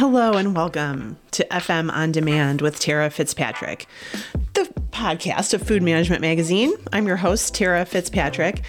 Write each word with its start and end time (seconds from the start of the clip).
Hello 0.00 0.32
and 0.32 0.56
welcome 0.56 1.18
to 1.32 1.46
FM 1.50 1.92
On 1.92 2.10
Demand 2.10 2.62
with 2.62 2.80
Tara 2.80 3.10
Fitzpatrick, 3.10 3.86
the 4.54 4.62
podcast 4.92 5.52
of 5.52 5.62
Food 5.62 5.82
Management 5.82 6.22
Magazine. 6.22 6.72
I'm 6.90 7.06
your 7.06 7.18
host, 7.18 7.54
Tara 7.54 7.84
Fitzpatrick, 7.84 8.62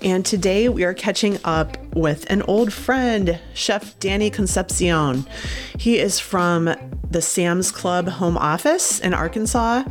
and 0.00 0.24
today 0.24 0.70
we 0.70 0.84
are 0.84 0.94
catching 0.94 1.36
up 1.44 1.76
with 1.94 2.24
an 2.30 2.40
old 2.44 2.72
friend, 2.72 3.38
Chef 3.52 3.98
Danny 3.98 4.30
Concepcion. 4.30 5.26
He 5.78 5.98
is 5.98 6.18
from 6.18 6.74
the 7.10 7.20
Sam's 7.20 7.70
Club 7.70 8.08
home 8.08 8.38
office 8.38 8.98
in 8.98 9.12
Arkansas, 9.12 9.84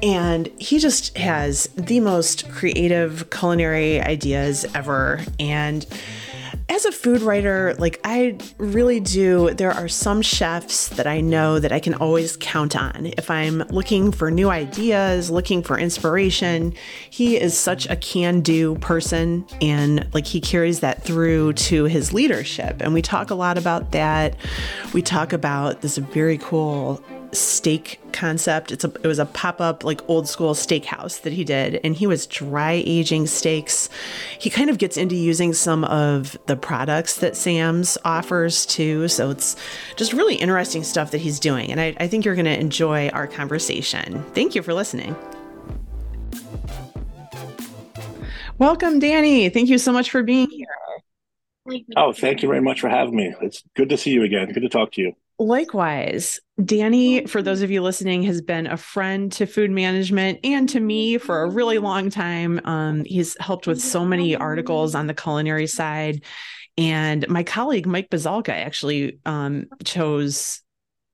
and 0.00 0.46
he 0.60 0.78
just 0.78 1.18
has 1.18 1.64
the 1.76 1.98
most 1.98 2.48
creative 2.52 3.30
culinary 3.30 4.00
ideas 4.00 4.64
ever. 4.76 5.22
And 5.40 5.84
as 6.70 6.84
a 6.84 6.92
food 6.92 7.20
writer, 7.20 7.74
like 7.78 8.00
I 8.04 8.38
really 8.58 9.00
do, 9.00 9.52
there 9.54 9.72
are 9.72 9.88
some 9.88 10.22
chefs 10.22 10.88
that 10.90 11.06
I 11.06 11.20
know 11.20 11.58
that 11.58 11.72
I 11.72 11.80
can 11.80 11.94
always 11.94 12.36
count 12.36 12.76
on. 12.76 13.06
If 13.18 13.28
I'm 13.28 13.58
looking 13.70 14.12
for 14.12 14.30
new 14.30 14.50
ideas, 14.50 15.30
looking 15.30 15.64
for 15.64 15.76
inspiration, 15.76 16.72
he 17.10 17.36
is 17.36 17.58
such 17.58 17.90
a 17.90 17.96
can 17.96 18.40
do 18.40 18.76
person 18.76 19.44
and 19.60 20.06
like 20.14 20.26
he 20.26 20.40
carries 20.40 20.78
that 20.80 21.02
through 21.02 21.54
to 21.54 21.84
his 21.84 22.12
leadership. 22.12 22.80
And 22.80 22.94
we 22.94 23.02
talk 23.02 23.30
a 23.30 23.34
lot 23.34 23.58
about 23.58 23.90
that. 23.90 24.36
We 24.94 25.02
talk 25.02 25.32
about 25.32 25.80
this 25.80 25.98
very 25.98 26.38
cool 26.38 27.04
steak 27.32 28.00
concept. 28.12 28.72
It's 28.72 28.84
a 28.84 28.88
it 29.02 29.06
was 29.06 29.18
a 29.18 29.26
pop-up 29.26 29.84
like 29.84 30.06
old 30.08 30.28
school 30.28 30.54
steakhouse 30.54 31.22
that 31.22 31.32
he 31.32 31.44
did 31.44 31.80
and 31.84 31.96
he 31.96 32.06
was 32.06 32.26
dry 32.26 32.82
aging 32.84 33.26
steaks. 33.26 33.88
He 34.38 34.50
kind 34.50 34.70
of 34.70 34.78
gets 34.78 34.96
into 34.96 35.16
using 35.16 35.52
some 35.52 35.84
of 35.84 36.36
the 36.46 36.56
products 36.56 37.18
that 37.18 37.36
Sam's 37.36 37.96
offers 38.04 38.66
too. 38.66 39.08
So 39.08 39.30
it's 39.30 39.56
just 39.96 40.12
really 40.12 40.36
interesting 40.36 40.82
stuff 40.82 41.10
that 41.12 41.18
he's 41.18 41.38
doing. 41.38 41.70
And 41.70 41.80
I, 41.80 41.96
I 42.00 42.06
think 42.06 42.24
you're 42.24 42.36
gonna 42.36 42.50
enjoy 42.50 43.08
our 43.10 43.26
conversation. 43.26 44.24
Thank 44.34 44.54
you 44.54 44.62
for 44.62 44.74
listening. 44.74 45.16
Welcome, 48.58 48.98
Danny. 48.98 49.48
Thank 49.48 49.70
you 49.70 49.78
so 49.78 49.92
much 49.92 50.10
for 50.10 50.22
being 50.22 50.50
here. 50.50 50.66
Oh, 51.96 52.12
thank 52.12 52.42
you 52.42 52.48
very 52.48 52.60
much 52.60 52.80
for 52.80 52.88
having 52.88 53.16
me. 53.16 53.34
It's 53.40 53.62
good 53.74 53.88
to 53.90 53.96
see 53.96 54.10
you 54.10 54.24
again. 54.24 54.52
Good 54.52 54.60
to 54.60 54.68
talk 54.68 54.92
to 54.92 55.00
you. 55.00 55.14
Likewise, 55.40 56.38
Danny, 56.62 57.24
for 57.24 57.40
those 57.40 57.62
of 57.62 57.70
you 57.70 57.80
listening, 57.80 58.22
has 58.24 58.42
been 58.42 58.66
a 58.66 58.76
friend 58.76 59.32
to 59.32 59.46
food 59.46 59.70
management 59.70 60.38
and 60.44 60.68
to 60.68 60.78
me 60.78 61.16
for 61.16 61.42
a 61.42 61.50
really 61.50 61.78
long 61.78 62.10
time. 62.10 62.60
Um, 62.64 63.06
he's 63.06 63.38
helped 63.40 63.66
with 63.66 63.80
so 63.80 64.04
many 64.04 64.36
articles 64.36 64.94
on 64.94 65.06
the 65.06 65.14
culinary 65.14 65.66
side. 65.66 66.24
And 66.76 67.26
my 67.30 67.42
colleague, 67.42 67.86
Mike 67.86 68.10
Buzalka, 68.10 68.50
actually 68.50 69.18
um, 69.24 69.64
chose 69.82 70.60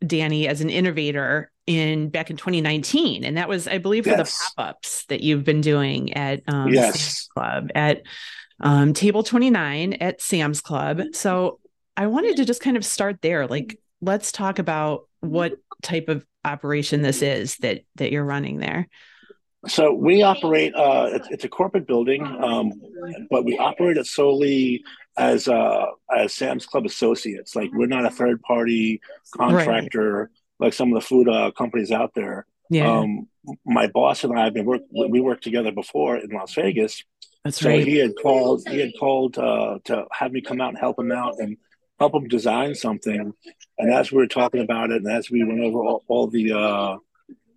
Danny 0.04 0.48
as 0.48 0.60
an 0.60 0.70
innovator 0.70 1.52
in 1.69 2.08
back 2.08 2.28
in 2.28 2.36
2019. 2.36 3.22
And 3.22 3.36
that 3.36 3.48
was, 3.48 3.69
I 3.69 3.78
believe, 3.78 4.06
for 4.06 4.10
yes. 4.10 4.36
the 4.36 4.50
pop 4.56 4.70
ups 4.70 5.04
that 5.06 5.20
you've 5.20 5.44
been 5.44 5.60
doing 5.60 6.14
at 6.14 6.42
um, 6.48 6.72
yes. 6.72 6.94
Sam's 6.94 7.28
Club, 7.32 7.69
at 7.77 8.02
um, 8.58 8.92
Table 8.92 9.22
29 9.22 9.92
at 9.92 10.20
Sam's 10.20 10.60
Club. 10.60 11.00
So 11.12 11.60
I 11.97 12.08
wanted 12.08 12.38
to 12.38 12.44
just 12.44 12.60
kind 12.60 12.77
of 12.77 12.84
start 12.84 13.22
there. 13.22 13.47
Like, 13.47 13.78
let's 14.00 14.33
talk 14.33 14.58
about 14.58 15.08
what 15.20 15.55
type 15.83 16.08
of 16.08 16.25
operation 16.44 17.02
this 17.02 17.22
is 17.22 17.56
that 17.58 17.83
that 17.97 18.12
you're 18.12 18.25
running 18.25 18.58
there. 18.58 18.88
So 19.69 19.92
we 19.92 20.22
operate. 20.22 20.75
Uh, 20.75 21.11
it's, 21.12 21.28
it's 21.30 21.44
a 21.44 21.48
corporate 21.48 21.86
building, 21.86 22.25
um, 22.25 22.72
but 23.30 23.44
we 23.44 23.58
operate 23.58 23.97
it 23.97 24.06
solely 24.06 24.84
as 25.16 25.48
uh, 25.48 25.86
as 26.14 26.34
Sam's 26.34 26.66
Club 26.66 26.86
associates. 26.86 27.56
Like 27.56 27.70
we're 27.72 27.86
not 27.86 28.06
a 28.06 28.11
third 28.11 28.42
party 28.42 29.00
contractor 29.34 30.31
right. 30.60 30.66
like 30.66 30.72
some 30.72 30.92
of 30.92 31.03
the 31.03 31.06
food 31.06 31.28
uh, 31.28 31.50
companies 31.53 31.91
out 31.91 32.12
there. 32.15 32.47
Yeah. 32.70 32.99
Um, 32.99 33.28
my 33.65 33.87
boss 33.88 34.25
and 34.25 34.38
I 34.38 34.44
have 34.44 34.54
been 34.54 34.66
work. 34.66 34.82
We 34.93 35.20
worked 35.20 35.44
together 35.44 35.72
before 35.72 36.16
in 36.16 36.31
Las 36.31 36.54
Vegas. 36.54 37.03
That's 37.44 37.60
so 37.60 37.69
right. 37.69 37.87
he 37.87 37.97
had 37.97 38.12
called. 38.20 38.69
He 38.69 38.78
had 38.81 38.93
called 38.99 39.38
uh, 39.38 39.78
to 39.84 40.04
have 40.12 40.32
me 40.32 40.43
come 40.43 40.60
out 40.60 40.70
and 40.70 40.78
help 40.78 40.99
him 40.99 41.12
out, 41.12 41.37
and 41.38 41.56
help 41.98 42.12
them 42.12 42.28
design 42.28 42.74
something. 42.74 43.32
And 43.78 43.92
as 43.92 44.10
we 44.10 44.18
were 44.18 44.26
talking 44.26 44.60
about 44.60 44.90
it, 44.90 45.02
and 45.02 45.10
as 45.10 45.30
we 45.30 45.44
went 45.44 45.60
over 45.60 45.78
all, 45.78 46.04
all 46.08 46.26
the 46.28 46.52
uh, 46.52 46.96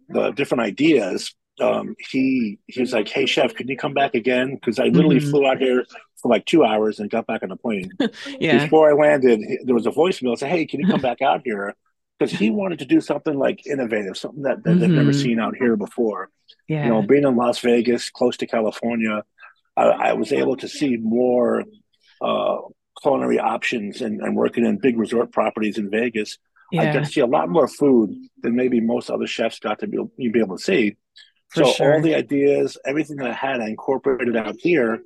the 0.10 0.32
different 0.32 0.64
ideas, 0.64 1.34
um, 1.62 1.96
he 2.00 2.60
he 2.68 2.82
was 2.82 2.94
like, 2.94 3.08
"Hey, 3.08 3.26
chef, 3.26 3.54
can 3.54 3.68
you 3.68 3.78
come 3.78 3.94
back 3.94 4.16
again?" 4.16 4.56
Because 4.56 4.80
I 4.80 4.86
literally 4.86 5.18
mm-hmm. 5.18 5.30
flew 5.30 5.46
out 5.46 5.58
here 5.58 5.86
for 6.22 6.30
like 6.30 6.46
two 6.46 6.64
hours 6.64 7.00
and 7.00 7.10
got 7.10 7.28
back 7.28 7.44
on 7.44 7.50
the 7.50 7.56
plane. 7.56 7.92
yeah. 8.40 8.64
Before 8.64 8.90
I 8.90 8.94
landed, 8.94 9.42
there 9.64 9.76
was 9.76 9.88
a 9.88 9.92
voicemail. 9.92 10.38
Say, 10.38 10.50
"Hey, 10.50 10.66
can 10.66 10.80
you 10.80 10.88
come 10.88 11.02
back 11.10 11.22
out 11.22 11.42
here?" 11.44 11.76
Because 12.18 12.38
he 12.38 12.50
wanted 12.50 12.80
to 12.80 12.86
do 12.86 13.00
something 13.00 13.38
like 13.38 13.66
innovative, 13.66 14.18
something 14.18 14.44
that, 14.44 14.62
that 14.64 14.72
mm-hmm. 14.72 14.80
they've 14.82 14.90
never 14.90 15.12
mm-hmm. 15.12 15.22
seen 15.22 15.40
out 15.40 15.56
here 15.56 15.78
before. 15.78 16.30
Yeah. 16.68 16.84
You 16.84 16.90
know, 16.90 17.02
being 17.02 17.24
in 17.24 17.38
Las 17.38 17.60
Vegas, 17.60 18.10
close 18.10 18.36
to 18.38 18.46
California, 18.46 19.24
I, 19.78 19.84
I 19.84 20.14
was 20.14 20.34
able 20.34 20.58
to 20.58 20.68
see 20.68 20.98
more 20.98 21.64
uh, 22.20 22.58
culinary 23.02 23.40
options 23.40 24.02
and, 24.02 24.22
and 24.22 24.36
working 24.36 24.66
in 24.66 24.78
big 24.78 24.98
resort 24.98 25.32
properties 25.32 25.78
in 25.78 25.90
Vegas, 25.90 26.38
yeah. 26.72 26.82
I 26.84 26.94
got 26.94 27.00
to 27.00 27.06
see 27.06 27.22
a 27.22 27.26
lot 27.26 27.50
more 27.50 27.68
food 27.68 28.14
than 28.42 28.56
maybe 28.56 28.80
most 28.80 29.10
other 29.10 29.28
chefs 29.28 29.60
got 29.60 29.80
to 29.80 29.88
be, 29.88 29.98
be 30.18 30.40
able 30.40 30.58
to 30.58 30.64
see. 30.64 30.98
For 31.50 31.64
so 31.64 31.72
sure. 31.72 31.94
all 31.96 32.02
the 32.02 32.14
ideas, 32.14 32.78
everything 32.86 33.18
that 33.18 33.32
I 33.32 33.34
had, 33.34 33.60
I 33.60 33.70
incorporated 33.70 34.36
out 34.36 34.56
here 34.60 35.02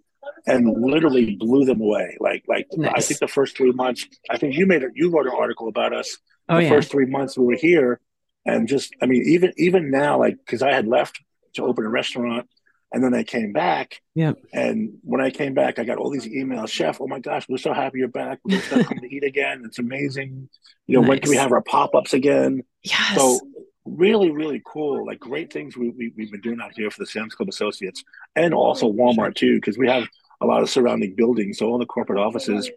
and 0.46 0.68
literally 0.82 1.36
blew 1.36 1.64
them 1.64 1.80
away. 1.80 2.18
Like, 2.20 2.44
like 2.48 2.68
nice. 2.74 2.92
I 2.96 3.00
think 3.00 3.20
the 3.22 3.28
first 3.28 3.56
three 3.56 3.72
months, 3.72 4.06
I 4.30 4.38
think 4.38 4.56
you 4.56 4.66
made 4.66 4.84
it, 4.84 4.92
you 4.96 5.10
wrote 5.10 5.26
an 5.26 5.34
article 5.38 5.70
about 5.70 5.94
us. 5.94 6.18
Oh, 6.50 6.58
the 6.58 6.64
yeah. 6.64 6.70
first 6.70 6.92
three 6.92 7.06
months 7.06 7.38
we 7.38 7.46
were 7.46 7.56
here, 7.56 8.02
and 8.46 8.68
just, 8.68 8.94
I 9.02 9.06
mean, 9.06 9.24
even 9.28 9.54
even 9.56 9.90
now, 9.90 10.20
like, 10.20 10.36
because 10.46 10.62
I 10.62 10.74
had 10.74 10.86
left 10.86 11.22
to 11.54 11.64
open 11.64 11.86
a 11.86 11.90
restaurant 11.90 12.50
and 12.94 13.04
then 13.04 13.16
I 13.16 13.24
came 13.24 13.52
back. 13.52 14.02
Yeah. 14.14 14.34
And 14.54 15.00
when 15.02 15.20
I 15.20 15.32
came 15.32 15.56
back, 15.56 15.80
I 15.80 15.84
got 15.84 15.98
all 15.98 16.12
these 16.12 16.28
emails. 16.28 16.70
Chef, 16.70 17.02
oh 17.02 17.08
my 17.08 17.20
gosh, 17.20 17.50
we're 17.50 17.58
so 17.58 17.74
happy 17.74 17.98
you're 18.00 18.08
back. 18.08 18.40
We're 18.44 18.62
to 18.62 18.84
come 18.84 19.00
to 19.00 19.14
eat 19.14 19.24
again. 19.24 19.64
It's 19.66 19.80
amazing. 19.80 20.48
You 20.86 20.96
know, 20.96 21.02
nice. 21.02 21.10
when 21.10 21.20
can 21.20 21.30
we 21.32 21.38
have 21.38 21.52
our 21.52 21.64
pop 21.64 21.96
ups 21.96 22.14
again? 22.14 22.62
Yes. 22.84 23.16
So 23.16 23.40
really, 23.84 24.30
really 24.30 24.62
cool. 24.66 25.08
Like 25.08 25.20
great 25.20 25.52
things 25.52 25.76
we, 25.76 25.90
we 25.90 26.14
we've 26.16 26.32
been 26.32 26.42
doing 26.42 26.62
out 26.62 26.74
here 26.76 26.92
for 26.92 27.00
the 27.00 27.08
Sam's 27.08 27.34
Club 27.34 27.50
Associates, 27.50 28.04
and 28.36 28.54
also 28.54 28.92
Walmart 28.92 29.36
too, 29.36 29.56
because 29.56 29.78
we 29.78 29.88
have 29.88 30.08
a 30.42 30.46
lot 30.46 30.62
of 30.62 30.70
surrounding 30.70 31.16
buildings. 31.16 31.58
So 31.58 31.68
all 31.68 31.80
the 31.80 31.88
corporate 31.88 32.20
offices, 32.20 32.70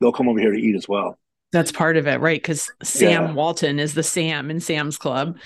they'll 0.00 0.12
come 0.12 0.28
over 0.28 0.38
here 0.38 0.52
to 0.52 0.58
eat 0.58 0.76
as 0.76 0.86
well. 0.86 1.18
That's 1.50 1.72
part 1.72 1.96
of 1.96 2.06
it, 2.06 2.20
right? 2.20 2.40
Because 2.40 2.70
Sam 2.82 3.10
yeah. 3.10 3.32
Walton 3.32 3.78
is 3.78 3.94
the 3.94 4.02
Sam 4.02 4.50
in 4.50 4.60
Sam's 4.60 4.98
Club 4.98 5.38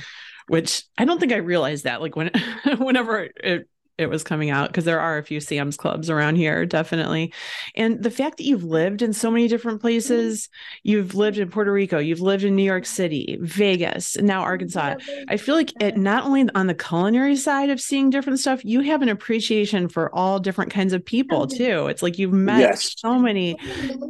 which 0.48 0.84
I 0.96 1.04
don't 1.04 1.18
think 1.18 1.32
I 1.32 1.38
realized 1.38 1.84
that. 1.84 2.00
Like 2.00 2.14
when, 2.14 2.30
whenever 2.78 3.28
it 3.34 3.68
it 3.98 4.10
was 4.10 4.22
coming 4.22 4.50
out 4.50 4.68
because 4.68 4.84
there 4.84 5.00
are 5.00 5.16
a 5.16 5.22
few 5.22 5.40
Sam's 5.40 5.76
clubs 5.76 6.10
around 6.10 6.36
here, 6.36 6.66
definitely. 6.66 7.32
And 7.74 8.02
the 8.02 8.10
fact 8.10 8.36
that 8.36 8.44
you've 8.44 8.64
lived 8.64 9.00
in 9.00 9.12
so 9.12 9.30
many 9.30 9.48
different 9.48 9.80
places, 9.80 10.48
you've 10.82 11.14
lived 11.14 11.38
in 11.38 11.48
Puerto 11.48 11.72
Rico, 11.72 11.98
you've 11.98 12.20
lived 12.20 12.44
in 12.44 12.56
New 12.56 12.62
York 12.62 12.84
City, 12.84 13.38
Vegas, 13.40 14.16
and 14.16 14.26
now 14.26 14.42
Arkansas. 14.42 14.96
I 15.28 15.36
feel 15.36 15.54
like 15.54 15.72
it 15.80 15.96
not 15.96 16.24
only 16.24 16.46
on 16.54 16.66
the 16.66 16.74
culinary 16.74 17.36
side 17.36 17.70
of 17.70 17.80
seeing 17.80 18.10
different 18.10 18.38
stuff, 18.38 18.64
you 18.64 18.80
have 18.80 19.02
an 19.02 19.08
appreciation 19.08 19.88
for 19.88 20.14
all 20.14 20.38
different 20.40 20.70
kinds 20.70 20.92
of 20.92 21.04
people 21.04 21.46
too. 21.46 21.86
It's 21.86 22.02
like 22.02 22.18
you've 22.18 22.32
met 22.32 22.60
yes. 22.60 22.94
so 22.98 23.18
many. 23.18 23.56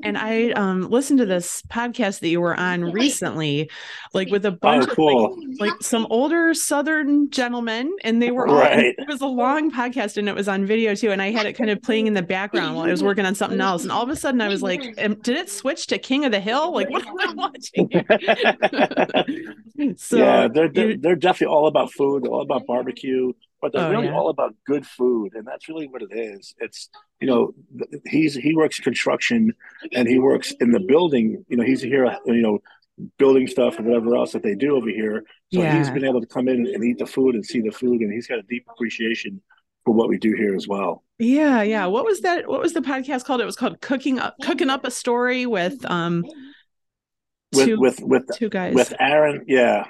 And 0.02 0.18
I 0.18 0.50
um, 0.52 0.90
listened 0.90 1.18
to 1.20 1.26
this 1.26 1.62
podcast 1.62 2.20
that 2.20 2.28
you 2.28 2.40
were 2.40 2.58
on 2.58 2.92
recently, 2.92 3.70
like 4.14 4.30
with 4.30 4.44
a 4.44 4.48
oh, 4.48 4.52
bunch 4.52 4.88
oh, 4.90 4.94
cool. 4.94 5.26
of 5.26 5.38
like, 5.60 5.70
like, 5.70 5.82
some 5.82 6.06
older 6.10 6.54
Southern 6.54 7.30
gentlemen, 7.30 7.94
and 8.02 8.20
they 8.22 8.30
were 8.30 8.48
all, 8.48 8.56
right. 8.56 8.94
it 8.98 9.08
was 9.08 9.20
a 9.20 9.26
long 9.26 9.70
podcast 9.76 10.16
and 10.16 10.28
it 10.28 10.34
was 10.34 10.48
on 10.48 10.64
video 10.64 10.94
too. 10.94 11.10
And 11.10 11.20
I 11.20 11.30
had 11.30 11.46
it 11.46 11.52
kind 11.52 11.70
of 11.70 11.82
playing 11.82 12.06
in 12.06 12.14
the 12.14 12.22
background 12.22 12.74
while 12.74 12.86
I 12.86 12.90
was 12.90 13.02
working 13.02 13.26
on 13.26 13.34
something 13.34 13.60
else. 13.60 13.82
And 13.82 13.92
all 13.92 14.02
of 14.02 14.08
a 14.08 14.16
sudden 14.16 14.40
I 14.40 14.48
was 14.48 14.62
like, 14.62 14.82
did 14.96 15.28
it 15.28 15.50
switch 15.50 15.86
to 15.88 15.98
King 15.98 16.24
of 16.24 16.32
the 16.32 16.40
Hill? 16.40 16.72
Like, 16.72 16.88
what 16.90 17.06
am 17.06 17.18
I 17.20 17.32
watching? 17.34 17.90
so 19.98 20.16
yeah, 20.16 20.48
they're, 20.48 20.68
they're, 20.68 20.96
they're, 20.96 21.16
definitely 21.16 21.54
all 21.54 21.66
about 21.66 21.92
food, 21.92 22.26
all 22.26 22.42
about 22.42 22.66
barbecue, 22.66 23.32
but 23.60 23.72
they're 23.72 23.86
oh, 23.86 23.90
really 23.90 24.06
yeah. 24.06 24.14
all 24.14 24.30
about 24.30 24.54
good 24.66 24.86
food. 24.86 25.34
And 25.34 25.46
that's 25.46 25.68
really 25.68 25.88
what 25.88 26.02
it 26.02 26.10
is. 26.12 26.54
It's, 26.58 26.88
you 27.20 27.26
know, 27.26 27.52
he's, 28.06 28.34
he 28.34 28.54
works 28.54 28.80
construction 28.80 29.52
and 29.92 30.08
he 30.08 30.18
works 30.18 30.52
in 30.60 30.70
the 30.70 30.80
building, 30.80 31.44
you 31.48 31.56
know, 31.56 31.64
he's 31.64 31.82
here, 31.82 32.16
you 32.26 32.42
know, 32.42 32.60
building 33.18 33.46
stuff 33.46 33.78
and 33.78 33.86
whatever 33.86 34.16
else 34.16 34.32
that 34.32 34.42
they 34.42 34.54
do 34.54 34.76
over 34.76 34.88
here. 34.88 35.22
So 35.52 35.60
yeah. 35.60 35.76
he's 35.76 35.90
been 35.90 36.04
able 36.04 36.20
to 36.20 36.26
come 36.26 36.48
in 36.48 36.66
and 36.66 36.82
eat 36.82 36.98
the 36.98 37.06
food 37.06 37.34
and 37.34 37.44
see 37.44 37.60
the 37.60 37.70
food, 37.70 38.00
and 38.00 38.12
he's 38.12 38.26
got 38.26 38.38
a 38.38 38.42
deep 38.42 38.66
appreciation 38.70 39.40
for 39.86 39.94
what 39.94 40.10
we 40.10 40.18
do 40.18 40.34
here 40.34 40.54
as 40.54 40.68
well. 40.68 41.02
Yeah, 41.18 41.62
yeah. 41.62 41.86
What 41.86 42.04
was 42.04 42.20
that? 42.20 42.46
What 42.46 42.60
was 42.60 42.74
the 42.74 42.80
podcast 42.80 43.24
called? 43.24 43.40
It 43.40 43.46
was 43.46 43.56
called 43.56 43.80
Cooking 43.80 44.18
Up 44.18 44.34
Cooking 44.42 44.68
Up 44.68 44.84
a 44.84 44.90
Story 44.90 45.46
with 45.46 45.82
um 45.90 46.24
with 47.54 47.66
two, 47.66 47.80
with 47.80 48.00
with 48.02 48.24
two 48.34 48.50
guys. 48.50 48.74
With 48.74 48.92
Aaron, 49.00 49.44
yeah. 49.46 49.86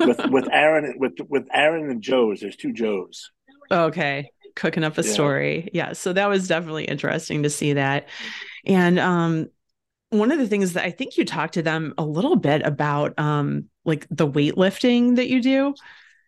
with 0.00 0.20
with 0.26 0.48
Aaron 0.52 0.96
with 0.98 1.14
with 1.30 1.46
Aaron 1.52 1.88
and 1.88 2.02
Joe's. 2.02 2.40
There's 2.40 2.56
two 2.56 2.74
Joes. 2.74 3.30
Okay. 3.70 4.30
Cooking 4.56 4.84
up 4.84 4.98
a 4.98 5.02
yeah. 5.02 5.12
story. 5.12 5.70
Yeah. 5.72 5.92
So 5.92 6.12
that 6.12 6.28
was 6.28 6.48
definitely 6.48 6.84
interesting 6.84 7.44
to 7.44 7.50
see 7.50 7.74
that. 7.74 8.08
And 8.66 8.98
um 8.98 9.48
one 10.10 10.30
of 10.30 10.38
the 10.38 10.46
things 10.46 10.74
that 10.74 10.84
I 10.84 10.90
think 10.90 11.16
you 11.16 11.24
talked 11.24 11.54
to 11.54 11.62
them 11.62 11.94
a 11.98 12.04
little 12.04 12.36
bit 12.36 12.62
about, 12.62 13.18
um, 13.18 13.64
like 13.84 14.06
the 14.08 14.26
weightlifting 14.26 15.16
that 15.16 15.28
you 15.28 15.42
do. 15.42 15.74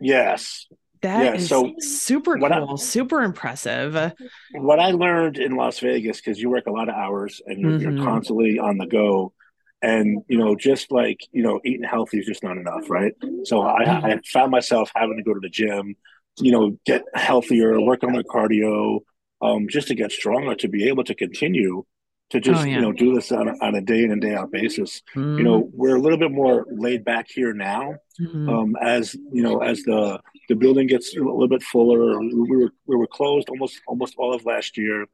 Yes. 0.00 0.66
That 1.02 1.24
yeah, 1.24 1.34
is 1.34 1.48
so 1.48 1.74
super 1.78 2.38
cool, 2.38 2.52
I, 2.52 2.76
super 2.76 3.22
impressive. 3.22 4.14
What 4.52 4.80
I 4.80 4.90
learned 4.90 5.38
in 5.38 5.54
Las 5.56 5.78
Vegas, 5.78 6.18
because 6.18 6.40
you 6.40 6.50
work 6.50 6.66
a 6.66 6.72
lot 6.72 6.88
of 6.88 6.94
hours 6.94 7.40
and 7.46 7.60
you're, 7.60 7.70
mm-hmm. 7.72 7.96
you're 7.96 8.04
constantly 8.04 8.58
on 8.58 8.78
the 8.78 8.86
go, 8.86 9.32
and 9.80 10.22
you 10.28 10.38
know, 10.38 10.56
just 10.56 10.90
like 10.90 11.20
you 11.30 11.42
know, 11.42 11.60
eating 11.64 11.84
healthy 11.84 12.18
is 12.18 12.26
just 12.26 12.42
not 12.42 12.56
enough, 12.56 12.90
right? 12.90 13.12
So 13.44 13.62
I, 13.62 13.84
mm-hmm. 13.84 14.06
I 14.06 14.20
found 14.26 14.50
myself 14.50 14.90
having 14.94 15.16
to 15.16 15.22
go 15.22 15.34
to 15.34 15.40
the 15.40 15.48
gym, 15.48 15.94
you 16.38 16.52
know, 16.52 16.78
get 16.84 17.04
healthier, 17.14 17.80
work 17.80 18.02
on 18.02 18.12
my 18.12 18.22
cardio, 18.22 19.00
um, 19.40 19.68
just 19.68 19.88
to 19.88 19.94
get 19.94 20.12
stronger 20.12 20.54
to 20.56 20.68
be 20.68 20.88
able 20.88 21.04
to 21.04 21.14
continue 21.14 21.84
to 22.30 22.40
just 22.40 22.62
oh, 22.62 22.64
yeah. 22.64 22.76
you 22.76 22.80
know 22.80 22.92
do 22.92 23.14
this 23.14 23.32
on 23.32 23.48
a, 23.48 23.52
on 23.62 23.74
a 23.74 23.80
day 23.80 24.02
in 24.02 24.12
and 24.12 24.20
day 24.20 24.34
out 24.34 24.50
basis. 24.50 25.02
Mm-hmm. 25.14 25.38
You 25.38 25.44
know, 25.44 25.70
we're 25.72 25.96
a 25.96 26.00
little 26.00 26.18
bit 26.18 26.30
more 26.30 26.66
laid 26.70 27.04
back 27.04 27.26
here 27.28 27.52
now, 27.52 27.94
mm-hmm. 28.20 28.48
um, 28.48 28.76
as 28.82 29.14
you 29.32 29.42
know, 29.42 29.60
as 29.60 29.82
the 29.84 30.20
the 30.48 30.54
building 30.54 30.86
gets 30.86 31.16
a 31.16 31.20
little 31.20 31.48
bit 31.48 31.62
fuller. 31.62 32.18
We 32.20 32.56
were 32.56 32.72
we 32.86 32.96
were 32.96 33.06
closed 33.06 33.48
almost 33.48 33.80
almost 33.86 34.14
all 34.18 34.34
of 34.34 34.44
last 34.44 34.76
year, 34.76 35.06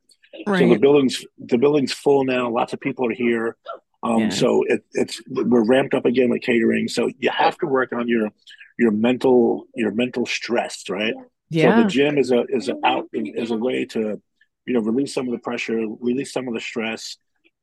right. 0.47 0.61
so 0.61 0.69
the 0.69 0.79
building's 0.79 1.25
the 1.39 1.59
building's 1.59 1.93
full 1.93 2.25
now. 2.25 2.51
Lots 2.51 2.73
of 2.73 2.81
people 2.81 3.07
are 3.09 3.15
here. 3.15 3.57
Um, 4.03 4.23
yeah. 4.23 4.29
So 4.31 4.65
it, 4.67 4.85
it's 4.93 5.23
we're 5.29 5.65
ramped 5.65 5.95
up 5.95 6.05
again 6.05 6.31
with 6.31 6.43
catering. 6.43 6.89
So 6.89 7.11
you 7.19 7.31
have 7.31 7.57
to 7.59 7.67
work 7.67 7.93
on 7.93 8.09
your 8.09 8.31
your 8.79 8.91
mental 8.91 9.67
your 9.75 9.93
mental 9.93 10.27
stress, 10.27 10.89
right? 10.89 11.15
Yeah. 11.49 11.77
So 11.77 11.83
the 11.85 11.89
gym 11.89 12.19
is 12.19 12.33
a 12.33 12.45
is 12.49 12.69
a 12.69 12.75
out 12.85 13.09
is 13.13 13.51
a 13.51 13.57
way 13.57 13.85
to 13.87 14.21
you 14.67 14.75
know 14.75 14.81
release 14.81 15.15
some 15.15 15.27
of 15.27 15.33
the 15.33 15.39
pressure, 15.39 15.87
release 16.01 16.33
some 16.33 16.49
of 16.49 16.55
the 16.55 16.61
stress, 16.61 17.17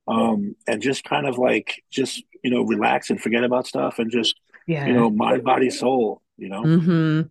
um, 0.08 0.56
and 0.68 0.82
just 0.82 1.04
kind 1.04 1.28
of 1.28 1.38
like 1.38 1.84
just 1.90 2.24
you 2.44 2.52
know 2.52 2.64
relax 2.64 3.10
and 3.10 3.22
forget 3.22 3.44
about 3.44 3.68
stuff 3.68 4.00
and 4.00 4.12
just 4.12 4.40
yeah. 4.68 4.86
you 4.86 4.94
know 4.94 5.10
mind 5.10 5.44
body 5.44 5.70
soul 5.70 6.22
you 6.38 6.50
know 6.50 6.64
mm-hmm. 6.64 7.22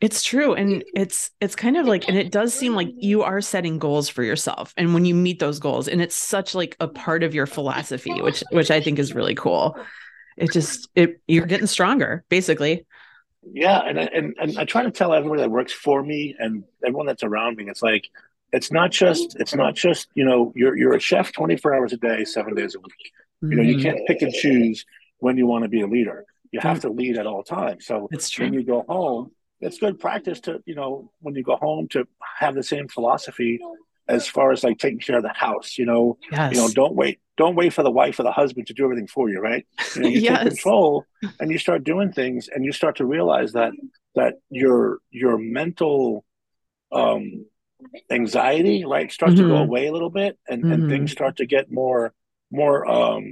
it's 0.00 0.22
true 0.22 0.54
and 0.54 0.82
it's 0.94 1.30
it's 1.40 1.54
kind 1.54 1.76
of 1.76 1.86
like 1.86 2.08
and 2.08 2.16
it 2.16 2.32
does 2.32 2.54
seem 2.54 2.74
like 2.74 2.88
you 2.96 3.22
are 3.22 3.40
setting 3.40 3.78
goals 3.78 4.08
for 4.08 4.22
yourself 4.22 4.72
and 4.76 4.94
when 4.94 5.04
you 5.04 5.14
meet 5.14 5.38
those 5.38 5.58
goals 5.58 5.86
and 5.86 6.00
it's 6.00 6.14
such 6.14 6.54
like 6.54 6.76
a 6.80 6.88
part 6.88 7.22
of 7.22 7.34
your 7.34 7.46
philosophy 7.46 8.22
which 8.22 8.42
which 8.50 8.70
i 8.70 8.80
think 8.80 8.98
is 8.98 9.14
really 9.14 9.34
cool 9.34 9.76
it 10.36 10.50
just 10.50 10.88
it 10.94 11.20
you're 11.26 11.46
getting 11.46 11.66
stronger 11.66 12.24
basically 12.30 12.86
yeah 13.52 13.80
and 13.80 13.98
and 13.98 14.34
and 14.40 14.58
i 14.58 14.64
try 14.64 14.82
to 14.82 14.90
tell 14.90 15.12
everyone 15.12 15.38
that 15.38 15.50
works 15.50 15.72
for 15.72 16.02
me 16.02 16.34
and 16.38 16.64
everyone 16.86 17.06
that's 17.06 17.22
around 17.22 17.56
me 17.56 17.68
it's 17.68 17.82
like 17.82 18.08
it's 18.52 18.72
not 18.72 18.90
just 18.90 19.36
it's 19.38 19.54
not 19.54 19.74
just 19.74 20.08
you 20.14 20.24
know 20.24 20.52
you're 20.54 20.76
you're 20.76 20.94
a 20.94 21.00
chef 21.00 21.32
24 21.32 21.74
hours 21.74 21.92
a 21.92 21.96
day 21.96 22.24
seven 22.24 22.54
days 22.54 22.74
a 22.74 22.80
week 22.80 23.12
you 23.42 23.56
know 23.56 23.62
you 23.62 23.76
mm-hmm. 23.76 23.82
can't 23.82 24.06
pick 24.06 24.22
and 24.22 24.32
choose 24.32 24.84
when 25.18 25.36
you 25.36 25.46
want 25.46 25.62
to 25.62 25.68
be 25.68 25.80
a 25.80 25.86
leader 25.86 26.24
you 26.50 26.60
have 26.60 26.80
to 26.80 26.88
lead 26.88 27.18
at 27.18 27.26
all 27.26 27.42
times 27.42 27.86
so 27.86 28.08
it's 28.10 28.30
true. 28.30 28.46
when 28.46 28.54
you 28.54 28.62
go 28.62 28.84
home 28.88 29.30
it's 29.60 29.78
good 29.78 29.98
practice 29.98 30.40
to 30.40 30.62
you 30.66 30.74
know 30.74 31.10
when 31.20 31.34
you 31.34 31.42
go 31.42 31.56
home 31.56 31.88
to 31.88 32.06
have 32.38 32.54
the 32.54 32.62
same 32.62 32.88
philosophy 32.88 33.60
as 34.08 34.26
far 34.26 34.52
as 34.52 34.64
like 34.64 34.78
taking 34.78 34.98
care 34.98 35.18
of 35.18 35.22
the 35.22 35.32
house 35.34 35.76
you 35.76 35.84
know 35.84 36.16
yes. 36.32 36.54
you 36.54 36.60
know 36.60 36.68
don't 36.68 36.94
wait 36.94 37.20
don't 37.36 37.54
wait 37.54 37.72
for 37.72 37.82
the 37.82 37.90
wife 37.90 38.18
or 38.18 38.22
the 38.22 38.32
husband 38.32 38.66
to 38.66 38.72
do 38.72 38.84
everything 38.84 39.06
for 39.06 39.28
you 39.28 39.40
right 39.40 39.66
you, 39.94 40.02
know, 40.02 40.08
you 40.08 40.20
yes. 40.20 40.38
take 40.38 40.48
control 40.48 41.04
and 41.40 41.50
you 41.50 41.58
start 41.58 41.84
doing 41.84 42.10
things 42.12 42.48
and 42.48 42.64
you 42.64 42.72
start 42.72 42.96
to 42.96 43.04
realize 43.04 43.52
that 43.52 43.72
that 44.14 44.34
your 44.50 44.98
your 45.10 45.36
mental 45.36 46.24
um 46.92 47.44
anxiety 48.10 48.84
right 48.84 49.12
starts 49.12 49.34
mm-hmm. 49.34 49.42
to 49.44 49.48
go 49.48 49.54
mm-hmm. 49.54 49.68
away 49.68 49.86
a 49.86 49.92
little 49.92 50.10
bit 50.10 50.38
and, 50.48 50.62
mm-hmm. 50.62 50.72
and 50.72 50.90
things 50.90 51.12
start 51.12 51.36
to 51.36 51.46
get 51.46 51.70
more 51.70 52.12
more 52.50 52.86
um 52.86 53.24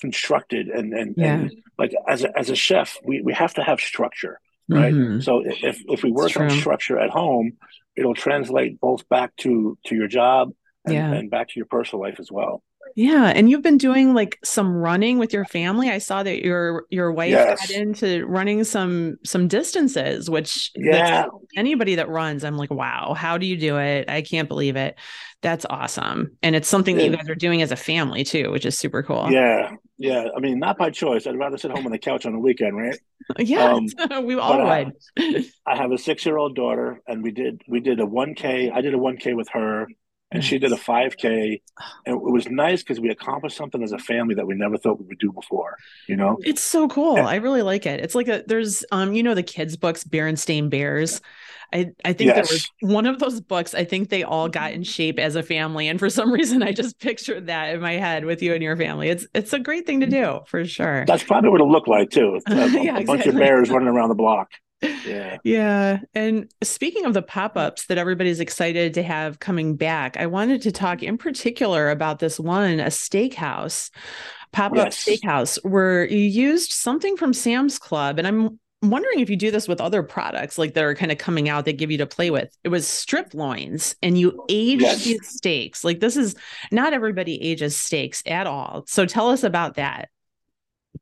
constructed 0.00 0.68
and 0.68 0.92
and, 0.92 1.14
yeah. 1.16 1.34
and 1.34 1.52
like 1.78 1.94
as 2.08 2.24
a, 2.24 2.38
as 2.38 2.50
a 2.50 2.56
chef 2.56 2.98
we, 3.04 3.20
we 3.22 3.32
have 3.32 3.54
to 3.54 3.62
have 3.62 3.80
structure 3.80 4.40
right 4.68 4.92
mm-hmm. 4.92 5.20
so 5.20 5.42
if 5.44 5.80
if 5.86 6.02
we 6.02 6.10
work 6.10 6.36
on 6.36 6.50
structure 6.50 6.98
at 6.98 7.10
home 7.10 7.52
it'll 7.96 8.14
translate 8.14 8.80
both 8.80 9.08
back 9.08 9.34
to 9.36 9.78
to 9.86 9.94
your 9.94 10.08
job 10.08 10.50
and, 10.84 10.94
yeah. 10.94 11.12
and 11.12 11.30
back 11.30 11.48
to 11.48 11.54
your 11.56 11.66
personal 11.66 12.02
life 12.02 12.18
as 12.18 12.30
well 12.30 12.62
yeah, 12.94 13.32
and 13.34 13.50
you've 13.50 13.62
been 13.62 13.78
doing 13.78 14.14
like 14.14 14.38
some 14.44 14.72
running 14.74 15.18
with 15.18 15.32
your 15.32 15.44
family. 15.44 15.90
I 15.90 15.98
saw 15.98 16.22
that 16.22 16.44
your 16.44 16.84
your 16.90 17.12
wife 17.12 17.30
yes. 17.30 17.60
got 17.60 17.70
into 17.70 18.24
running 18.26 18.62
some 18.64 19.16
some 19.24 19.48
distances, 19.48 20.30
which 20.30 20.70
yeah, 20.76 21.26
anybody 21.56 21.96
that 21.96 22.08
runs, 22.08 22.44
I'm 22.44 22.56
like, 22.56 22.70
wow, 22.70 23.14
how 23.14 23.38
do 23.38 23.46
you 23.46 23.56
do 23.56 23.78
it? 23.78 24.08
I 24.08 24.22
can't 24.22 24.48
believe 24.48 24.76
it. 24.76 24.96
That's 25.42 25.66
awesome, 25.68 26.36
and 26.42 26.54
it's 26.54 26.68
something 26.68 26.96
that 26.96 27.04
you 27.04 27.16
guys 27.16 27.28
are 27.28 27.34
doing 27.34 27.62
as 27.62 27.72
a 27.72 27.76
family 27.76 28.24
too, 28.24 28.50
which 28.50 28.64
is 28.64 28.78
super 28.78 29.02
cool. 29.02 29.30
Yeah, 29.30 29.72
yeah. 29.98 30.28
I 30.36 30.40
mean, 30.40 30.58
not 30.58 30.78
by 30.78 30.90
choice. 30.90 31.26
I'd 31.26 31.36
rather 31.36 31.58
sit 31.58 31.70
home 31.70 31.84
on 31.86 31.92
the 31.92 31.98
couch 31.98 32.26
on 32.26 32.32
the 32.32 32.38
weekend, 32.38 32.76
right? 32.76 32.98
yeah, 33.38 33.72
um, 33.72 33.86
we 34.24 34.36
all 34.36 34.58
would. 34.58 34.92
I, 35.18 35.44
I 35.66 35.76
have 35.76 35.90
a 35.90 35.98
six 35.98 36.24
year 36.24 36.36
old 36.36 36.54
daughter, 36.54 37.00
and 37.06 37.22
we 37.22 37.32
did 37.32 37.62
we 37.66 37.80
did 37.80 38.00
a 38.00 38.06
one 38.06 38.34
k. 38.34 38.70
I 38.70 38.80
did 38.80 38.94
a 38.94 38.98
one 38.98 39.16
k 39.16 39.34
with 39.34 39.48
her 39.52 39.88
and 40.34 40.44
she 40.44 40.58
did 40.58 40.72
a 40.72 40.76
5k 40.76 41.60
and 42.06 42.14
it 42.14 42.20
was 42.20 42.48
nice 42.48 42.82
because 42.82 43.00
we 43.00 43.08
accomplished 43.08 43.56
something 43.56 43.82
as 43.82 43.92
a 43.92 43.98
family 43.98 44.34
that 44.34 44.46
we 44.46 44.54
never 44.54 44.76
thought 44.76 45.00
we 45.00 45.06
would 45.06 45.18
do 45.18 45.32
before 45.32 45.76
you 46.08 46.16
know 46.16 46.36
it's 46.40 46.62
so 46.62 46.88
cool 46.88 47.16
and, 47.16 47.26
i 47.26 47.36
really 47.36 47.62
like 47.62 47.86
it 47.86 48.00
it's 48.00 48.14
like 48.14 48.28
a 48.28 48.42
there's 48.46 48.84
um 48.92 49.14
you 49.14 49.22
know 49.22 49.34
the 49.34 49.42
kids 49.42 49.76
books 49.76 50.04
berenstain 50.04 50.68
bears 50.68 51.20
I, 51.72 51.90
I 52.04 52.12
think 52.12 52.28
yes. 52.28 52.48
there 52.48 52.54
was 52.54 52.70
one 52.82 53.06
of 53.06 53.18
those 53.18 53.40
books. 53.40 53.74
I 53.74 53.84
think 53.84 54.08
they 54.08 54.22
all 54.22 54.48
got 54.48 54.72
in 54.72 54.84
shape 54.84 55.18
as 55.18 55.34
a 55.34 55.42
family, 55.42 55.88
and 55.88 55.98
for 55.98 56.08
some 56.08 56.30
reason, 56.32 56.62
I 56.62 56.70
just 56.70 57.00
pictured 57.00 57.48
that 57.48 57.74
in 57.74 57.80
my 57.80 57.94
head 57.94 58.24
with 58.24 58.42
you 58.42 58.54
and 58.54 58.62
your 58.62 58.76
family. 58.76 59.08
It's 59.08 59.26
it's 59.34 59.52
a 59.52 59.58
great 59.58 59.84
thing 59.84 59.98
to 60.00 60.06
do 60.06 60.40
for 60.46 60.64
sure. 60.64 61.04
That's 61.04 61.24
probably 61.24 61.50
what 61.50 61.60
it 61.60 61.64
looked 61.64 61.88
like 61.88 62.10
too. 62.10 62.40
A, 62.46 62.54
yeah, 62.54 62.62
a 62.62 62.66
exactly. 62.66 63.04
bunch 63.04 63.26
of 63.26 63.34
bears 63.34 63.70
running 63.70 63.88
around 63.88 64.10
the 64.10 64.14
block 64.14 64.52
yeah. 64.82 65.38
Yeah. 65.44 66.00
And 66.14 66.52
speaking 66.62 67.04
of 67.04 67.14
the 67.14 67.22
pop 67.22 67.56
ups 67.56 67.86
that 67.86 67.98
everybody's 67.98 68.40
excited 68.40 68.94
to 68.94 69.02
have 69.02 69.40
coming 69.40 69.76
back, 69.76 70.16
I 70.16 70.26
wanted 70.26 70.62
to 70.62 70.72
talk 70.72 71.02
in 71.02 71.18
particular 71.18 71.90
about 71.90 72.18
this 72.18 72.38
one, 72.38 72.80
a 72.80 72.86
steakhouse, 72.86 73.90
pop 74.52 74.72
up 74.72 74.86
yes. 74.86 75.04
steakhouse, 75.04 75.58
where 75.64 76.06
you 76.06 76.18
used 76.18 76.72
something 76.72 77.16
from 77.16 77.32
Sam's 77.32 77.78
Club. 77.78 78.18
And 78.18 78.26
I'm 78.26 78.58
wondering 78.82 79.20
if 79.20 79.30
you 79.30 79.36
do 79.36 79.50
this 79.50 79.68
with 79.68 79.80
other 79.80 80.02
products 80.02 80.58
like 80.58 80.74
that 80.74 80.84
are 80.84 80.94
kind 80.94 81.12
of 81.12 81.18
coming 81.18 81.48
out 81.48 81.64
that 81.64 81.78
give 81.78 81.90
you 81.90 81.98
to 81.98 82.06
play 82.06 82.30
with. 82.30 82.54
It 82.64 82.68
was 82.68 82.86
strip 82.86 83.34
loins 83.34 83.96
and 84.02 84.18
you 84.18 84.44
age 84.48 84.80
yes. 84.80 85.04
these 85.04 85.28
steaks. 85.28 85.84
Like 85.84 86.00
this 86.00 86.16
is 86.16 86.34
not 86.70 86.92
everybody 86.92 87.40
ages 87.42 87.76
steaks 87.76 88.22
at 88.26 88.46
all. 88.46 88.84
So 88.86 89.06
tell 89.06 89.30
us 89.30 89.42
about 89.42 89.74
that. 89.76 90.10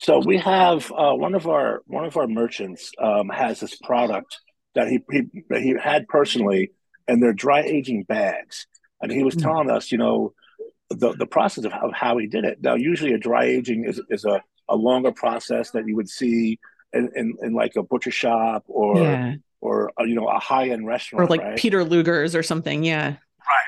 So 0.01 0.19
we 0.19 0.39
have 0.39 0.91
uh, 0.91 1.13
one 1.13 1.35
of 1.35 1.47
our 1.47 1.83
one 1.87 2.05
of 2.05 2.17
our 2.17 2.27
merchants 2.27 2.91
um, 2.99 3.29
has 3.29 3.61
this 3.61 3.77
product 3.77 4.41
that 4.75 4.89
he, 4.89 5.01
he 5.11 5.45
he 5.51 5.75
had 5.81 6.09
personally, 6.09 6.73
and 7.07 7.23
they're 7.23 7.33
dry 7.33 7.63
aging 7.63 8.05
bags. 8.05 8.67
And 9.01 9.11
he 9.11 9.23
was 9.23 9.35
mm-hmm. 9.35 9.49
telling 9.49 9.71
us, 9.71 9.93
you 9.93 9.99
know, 9.99 10.33
the 10.89 11.13
the 11.13 11.27
process 11.27 11.65
of 11.65 11.73
how, 11.73 11.89
of 11.89 11.93
how 11.93 12.19
he 12.19 12.27
did 12.27 12.45
it. 12.45 12.63
Now, 12.63 12.75
usually 12.75 13.13
a 13.13 13.19
dry 13.19 13.45
aging 13.45 13.85
is 13.85 14.01
is 14.09 14.25
a, 14.25 14.43
a 14.69 14.77
longer 14.77 15.13
process 15.13 15.73
that 15.73 15.87
you 15.87 15.97
would 15.97 16.09
see 16.09 16.59
in, 16.93 17.11
in, 17.15 17.37
in 17.43 17.55
like 17.55 17.77
a 17.77 17.83
butcher 17.83 18.11
shop 18.11 18.65
or 18.69 18.99
yeah. 18.99 19.35
or 19.61 19.93
a, 19.99 20.03
uh, 20.03 20.05
you 20.05 20.15
know 20.15 20.29
a 20.29 20.39
high 20.39 20.71
end 20.71 20.87
restaurant, 20.87 21.25
or 21.25 21.29
like 21.29 21.41
right? 21.41 21.59
Peter 21.59 21.85
Luger's 21.85 22.35
or 22.35 22.43
something. 22.43 22.85
Yeah, 22.85 23.09
right. 23.09 23.17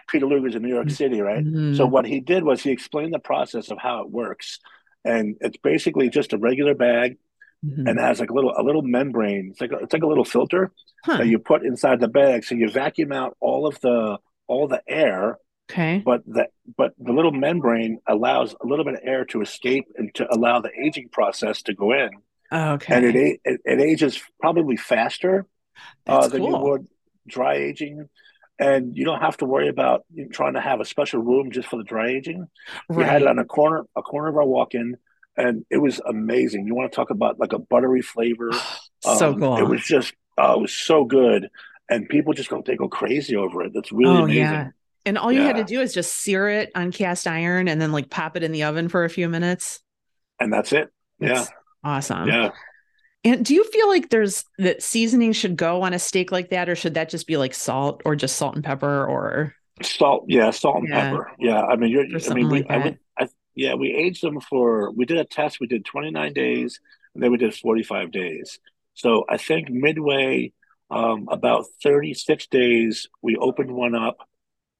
Peter 0.08 0.26
Luger's 0.26 0.54
in 0.54 0.62
New 0.62 0.74
York 0.74 0.90
City, 0.90 1.20
right? 1.20 1.44
Mm-hmm. 1.44 1.74
So 1.74 1.86
what 1.86 2.06
he 2.06 2.20
did 2.20 2.44
was 2.44 2.62
he 2.62 2.70
explained 2.70 3.12
the 3.12 3.18
process 3.18 3.70
of 3.70 3.78
how 3.78 4.02
it 4.02 4.10
works 4.10 4.60
and 5.04 5.36
it's 5.40 5.58
basically 5.58 6.08
just 6.08 6.32
a 6.32 6.38
regular 6.38 6.74
bag 6.74 7.16
mm-hmm. 7.64 7.86
and 7.86 7.98
has 7.98 8.20
like 8.20 8.30
a 8.30 8.34
little 8.34 8.52
a 8.56 8.62
little 8.62 8.82
membrane. 8.82 9.50
It's 9.50 9.60
like 9.60 9.72
a, 9.72 9.76
it's 9.76 9.92
like 9.92 10.02
a 10.02 10.06
little 10.06 10.24
filter 10.24 10.72
huh. 11.04 11.18
that 11.18 11.26
you 11.26 11.38
put 11.38 11.64
inside 11.64 12.00
the 12.00 12.08
bag, 12.08 12.44
so 12.44 12.54
you 12.54 12.70
vacuum 12.70 13.12
out 13.12 13.36
all 13.40 13.66
of 13.66 13.80
the 13.80 14.18
all 14.46 14.68
the 14.68 14.82
air. 14.88 15.38
Okay. 15.70 16.02
But 16.04 16.24
the 16.26 16.48
but 16.76 16.92
the 16.98 17.12
little 17.12 17.32
membrane 17.32 18.00
allows 18.06 18.54
a 18.62 18.66
little 18.66 18.84
bit 18.84 18.94
of 18.94 19.00
air 19.02 19.24
to 19.26 19.40
escape 19.40 19.86
and 19.96 20.14
to 20.14 20.26
allow 20.32 20.60
the 20.60 20.70
aging 20.78 21.08
process 21.08 21.62
to 21.62 21.74
go 21.74 21.92
in. 21.92 22.10
Okay. 22.52 22.94
And 22.94 23.04
it 23.04 23.40
it, 23.44 23.60
it 23.64 23.80
ages 23.80 24.22
probably 24.40 24.76
faster 24.76 25.46
uh, 26.06 26.28
than 26.28 26.42
cool. 26.42 26.50
you 26.50 26.58
would 26.58 26.86
dry 27.26 27.54
aging 27.54 28.08
and 28.58 28.96
you 28.96 29.04
don't 29.04 29.20
have 29.20 29.36
to 29.38 29.44
worry 29.44 29.68
about 29.68 30.04
trying 30.32 30.54
to 30.54 30.60
have 30.60 30.80
a 30.80 30.84
special 30.84 31.20
room 31.20 31.50
just 31.50 31.68
for 31.68 31.76
the 31.76 31.84
dry 31.84 32.10
aging. 32.10 32.46
Right. 32.88 32.98
We 32.98 33.04
had 33.04 33.22
it 33.22 33.28
on 33.28 33.38
a 33.38 33.44
corner, 33.44 33.84
a 33.96 34.02
corner 34.02 34.28
of 34.28 34.36
our 34.36 34.46
walk-in, 34.46 34.96
and 35.36 35.64
it 35.70 35.78
was 35.78 36.00
amazing. 36.06 36.66
You 36.66 36.74
want 36.74 36.90
to 36.90 36.96
talk 36.96 37.10
about 37.10 37.38
like 37.40 37.52
a 37.52 37.58
buttery 37.58 38.02
flavor? 38.02 38.50
so 39.00 39.30
um, 39.30 39.40
cool. 39.40 39.56
It 39.58 39.68
was 39.68 39.82
just, 39.82 40.14
uh, 40.38 40.54
it 40.56 40.60
was 40.60 40.72
so 40.72 41.04
good, 41.04 41.48
and 41.88 42.08
people 42.08 42.32
just 42.32 42.48
go 42.48 42.62
they 42.64 42.76
go 42.76 42.88
crazy 42.88 43.36
over 43.36 43.62
it. 43.62 43.72
That's 43.74 43.92
really 43.92 44.18
oh, 44.18 44.24
amazing. 44.24 44.42
Yeah. 44.42 44.70
And 45.06 45.18
all 45.18 45.30
you 45.30 45.40
yeah. 45.40 45.48
had 45.48 45.56
to 45.56 45.64
do 45.64 45.80
is 45.80 45.92
just 45.92 46.14
sear 46.14 46.48
it 46.48 46.70
on 46.74 46.90
cast 46.90 47.26
iron 47.26 47.68
and 47.68 47.78
then 47.80 47.92
like 47.92 48.08
pop 48.08 48.36
it 48.36 48.42
in 48.42 48.52
the 48.52 48.62
oven 48.62 48.88
for 48.88 49.04
a 49.04 49.10
few 49.10 49.28
minutes. 49.28 49.80
And 50.40 50.50
that's 50.50 50.72
it. 50.72 50.90
That's 51.18 51.50
yeah. 51.50 51.56
Awesome. 51.84 52.26
Yeah. 52.26 52.50
And 53.24 53.44
do 53.44 53.54
you 53.54 53.64
feel 53.64 53.88
like 53.88 54.10
there's 54.10 54.44
that 54.58 54.82
seasoning 54.82 55.32
should 55.32 55.56
go 55.56 55.82
on 55.82 55.94
a 55.94 55.98
steak 55.98 56.30
like 56.30 56.50
that, 56.50 56.68
or 56.68 56.76
should 56.76 56.94
that 56.94 57.08
just 57.08 57.26
be 57.26 57.38
like 57.38 57.54
salt 57.54 58.02
or 58.04 58.14
just 58.14 58.36
salt 58.36 58.54
and 58.54 58.62
pepper 58.62 59.06
or 59.06 59.54
salt? 59.82 60.24
Yeah, 60.28 60.50
salt 60.50 60.76
and 60.76 60.88
yeah. 60.88 61.10
pepper. 61.10 61.32
Yeah, 61.38 61.62
I 61.62 61.76
mean, 61.76 61.90
you're, 61.90 62.04
I 62.04 62.34
mean, 62.34 62.50
we, 62.50 62.62
like 62.62 62.98
I, 63.18 63.24
I, 63.24 63.28
yeah, 63.54 63.74
we 63.74 63.94
aged 63.94 64.22
them 64.22 64.40
for. 64.40 64.90
We 64.90 65.06
did 65.06 65.16
a 65.16 65.24
test. 65.24 65.58
We 65.58 65.66
did 65.66 65.86
29 65.86 66.34
days, 66.34 66.80
and 67.14 67.22
then 67.22 67.30
we 67.30 67.38
did 67.38 67.54
45 67.54 68.12
days. 68.12 68.58
So 68.92 69.24
I 69.28 69.38
think 69.38 69.70
midway, 69.70 70.52
um, 70.90 71.28
about 71.30 71.64
36 71.82 72.46
days, 72.48 73.08
we 73.22 73.36
opened 73.36 73.72
one 73.72 73.94
up, 73.94 74.18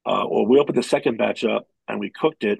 uh, 0.05 0.23
or 0.23 0.45
we 0.45 0.59
opened 0.59 0.77
the 0.77 0.83
second 0.83 1.17
batch 1.17 1.43
up, 1.43 1.67
and 1.87 1.99
we 1.99 2.11
cooked 2.11 2.43
it, 2.43 2.59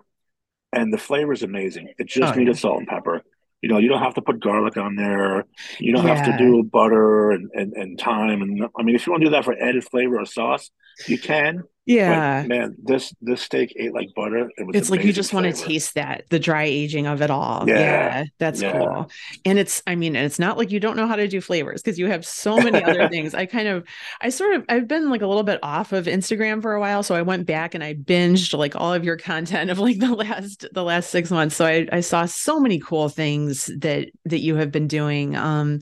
and 0.73 0.91
the 0.91 0.97
flavor 0.97 1.31
is 1.31 1.43
amazing. 1.43 1.93
It 1.99 2.07
just 2.07 2.33
oh, 2.33 2.37
needed 2.37 2.55
yeah. 2.55 2.59
salt 2.59 2.79
and 2.79 2.87
pepper. 2.87 3.23
You 3.65 3.72
know, 3.72 3.79
you 3.79 3.89
don't 3.89 4.03
have 4.03 4.13
to 4.13 4.22
put 4.22 4.41
garlic 4.41 4.77
on 4.77 4.95
there. 4.95 5.43
You 5.79 5.91
don't 5.91 6.05
yeah. 6.05 6.13
have 6.13 6.25
to 6.27 6.38
do 6.38 6.62
butter 6.62 7.31
and, 7.31 7.50
and, 7.55 7.74
and 7.74 8.00
thyme. 8.00 8.43
And 8.43 8.69
I 8.77 8.84
mean, 8.84 8.93
if 8.93 9.07
you 9.07 9.12
want 9.12 9.22
to 9.22 9.25
do 9.25 9.31
that 9.31 9.43
for 9.43 9.60
added 9.60 9.84
flavor 9.84 10.19
or 10.19 10.25
sauce, 10.27 10.69
you 11.07 11.19
can. 11.19 11.63
Yeah, 11.87 12.45
man, 12.47 12.75
this 12.83 13.13
this 13.21 13.43
steak 13.43 13.71
ate 13.75 13.93
like 13.93 14.09
butter. 14.15 14.49
It 14.57 14.65
it's 14.73 14.89
like 14.89 15.03
you 15.03 15.13
just 15.13 15.29
flavor. 15.29 15.45
want 15.45 15.55
to 15.55 15.63
taste 15.65 15.93
that 15.93 16.23
the 16.31 16.39
dry 16.39 16.63
aging 16.63 17.05
of 17.05 17.21
it 17.21 17.29
all. 17.29 17.63
Yeah, 17.67 17.77
yeah 17.77 18.23
that's 18.39 18.59
yeah. 18.59 18.71
cool. 18.71 19.11
And 19.45 19.59
it's, 19.59 19.83
I 19.85 19.93
mean, 19.93 20.15
it's 20.15 20.39
not 20.39 20.57
like 20.57 20.71
you 20.71 20.79
don't 20.79 20.97
know 20.97 21.05
how 21.05 21.15
to 21.15 21.27
do 21.27 21.39
flavors 21.41 21.83
because 21.83 21.99
you 21.99 22.07
have 22.07 22.25
so 22.25 22.57
many 22.57 22.83
other 22.83 23.07
things. 23.11 23.35
I 23.35 23.45
kind 23.45 23.67
of, 23.67 23.85
I 24.21 24.29
sort 24.29 24.55
of, 24.55 24.65
I've 24.67 24.87
been 24.87 25.11
like 25.11 25.21
a 25.21 25.27
little 25.27 25.43
bit 25.43 25.59
off 25.61 25.93
of 25.93 26.05
Instagram 26.07 26.59
for 26.59 26.73
a 26.73 26.79
while, 26.79 27.03
so 27.03 27.13
I 27.13 27.21
went 27.21 27.45
back 27.45 27.75
and 27.75 27.83
I 27.83 27.93
binged 27.93 28.57
like 28.57 28.75
all 28.75 28.91
of 28.91 29.03
your 29.03 29.17
content 29.17 29.69
of 29.69 29.77
like 29.77 29.99
the 29.99 30.15
last 30.15 30.65
the 30.73 30.83
last 30.83 31.11
six 31.11 31.29
months. 31.29 31.55
So 31.55 31.67
I 31.67 31.87
I 31.91 31.99
saw 31.99 32.25
so 32.25 32.59
many 32.59 32.79
cool 32.79 33.09
things 33.09 33.69
that 33.77 34.09
that 34.25 34.39
you 34.39 34.55
have 34.55 34.71
been 34.71 34.87
doing. 34.87 35.35
Um, 35.35 35.81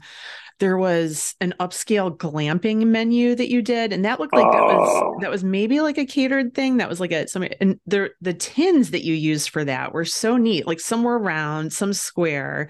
there 0.64 0.78
was 0.78 1.36
an 1.42 1.54
upscale 1.60 2.16
glamping 2.16 2.88
menu 2.88 3.36
that 3.36 3.50
you 3.50 3.62
did 3.62 3.92
and 3.92 4.06
that 4.06 4.18
looked 4.18 4.34
like 4.34 4.46
oh. 4.46 4.52
that 4.52 4.64
was 4.64 5.04
oh. 5.04 5.18
that 5.20 5.30
was 5.30 5.44
maybe 5.44 5.82
like 5.82 5.98
a 5.98 6.06
catered 6.06 6.54
thing 6.54 6.78
that 6.78 6.88
was 6.88 7.02
like 7.02 7.12
a 7.12 7.28
some 7.28 7.46
and 7.60 7.78
the 7.86 8.10
the 8.22 8.34
tins 8.34 8.92
that 8.92 9.04
you 9.04 9.14
used 9.14 9.50
for 9.50 9.66
that 9.66 9.92
were 9.92 10.06
so 10.06 10.38
neat 10.38 10.66
like 10.66 10.80
some 10.80 11.04
were 11.04 11.20
round 11.20 11.74
some 11.74 11.92
square 11.92 12.70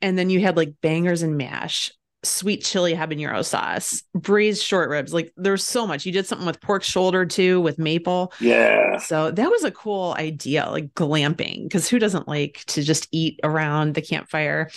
and 0.00 0.18
then 0.18 0.30
you 0.30 0.40
had 0.40 0.56
like 0.56 0.72
bangers 0.80 1.20
and 1.20 1.36
mash 1.36 1.92
sweet 2.22 2.64
chili 2.64 2.94
habanero 2.94 3.44
sauce, 3.44 4.02
braised 4.14 4.62
short 4.62 4.88
ribs. 4.88 5.12
Like 5.12 5.30
there's 5.36 5.62
so 5.62 5.86
much. 5.86 6.06
You 6.06 6.12
did 6.12 6.26
something 6.26 6.46
with 6.46 6.58
pork 6.62 6.82
shoulder 6.82 7.26
too 7.26 7.60
with 7.60 7.78
maple. 7.78 8.32
Yeah. 8.40 8.96
So 8.96 9.30
that 9.30 9.50
was 9.50 9.62
a 9.64 9.70
cool 9.70 10.14
idea, 10.16 10.66
like 10.70 10.94
glamping, 10.94 11.64
because 11.64 11.86
who 11.86 11.98
doesn't 11.98 12.26
like 12.26 12.64
to 12.68 12.82
just 12.82 13.08
eat 13.12 13.38
around 13.44 13.94
the 13.94 14.00
campfire? 14.00 14.70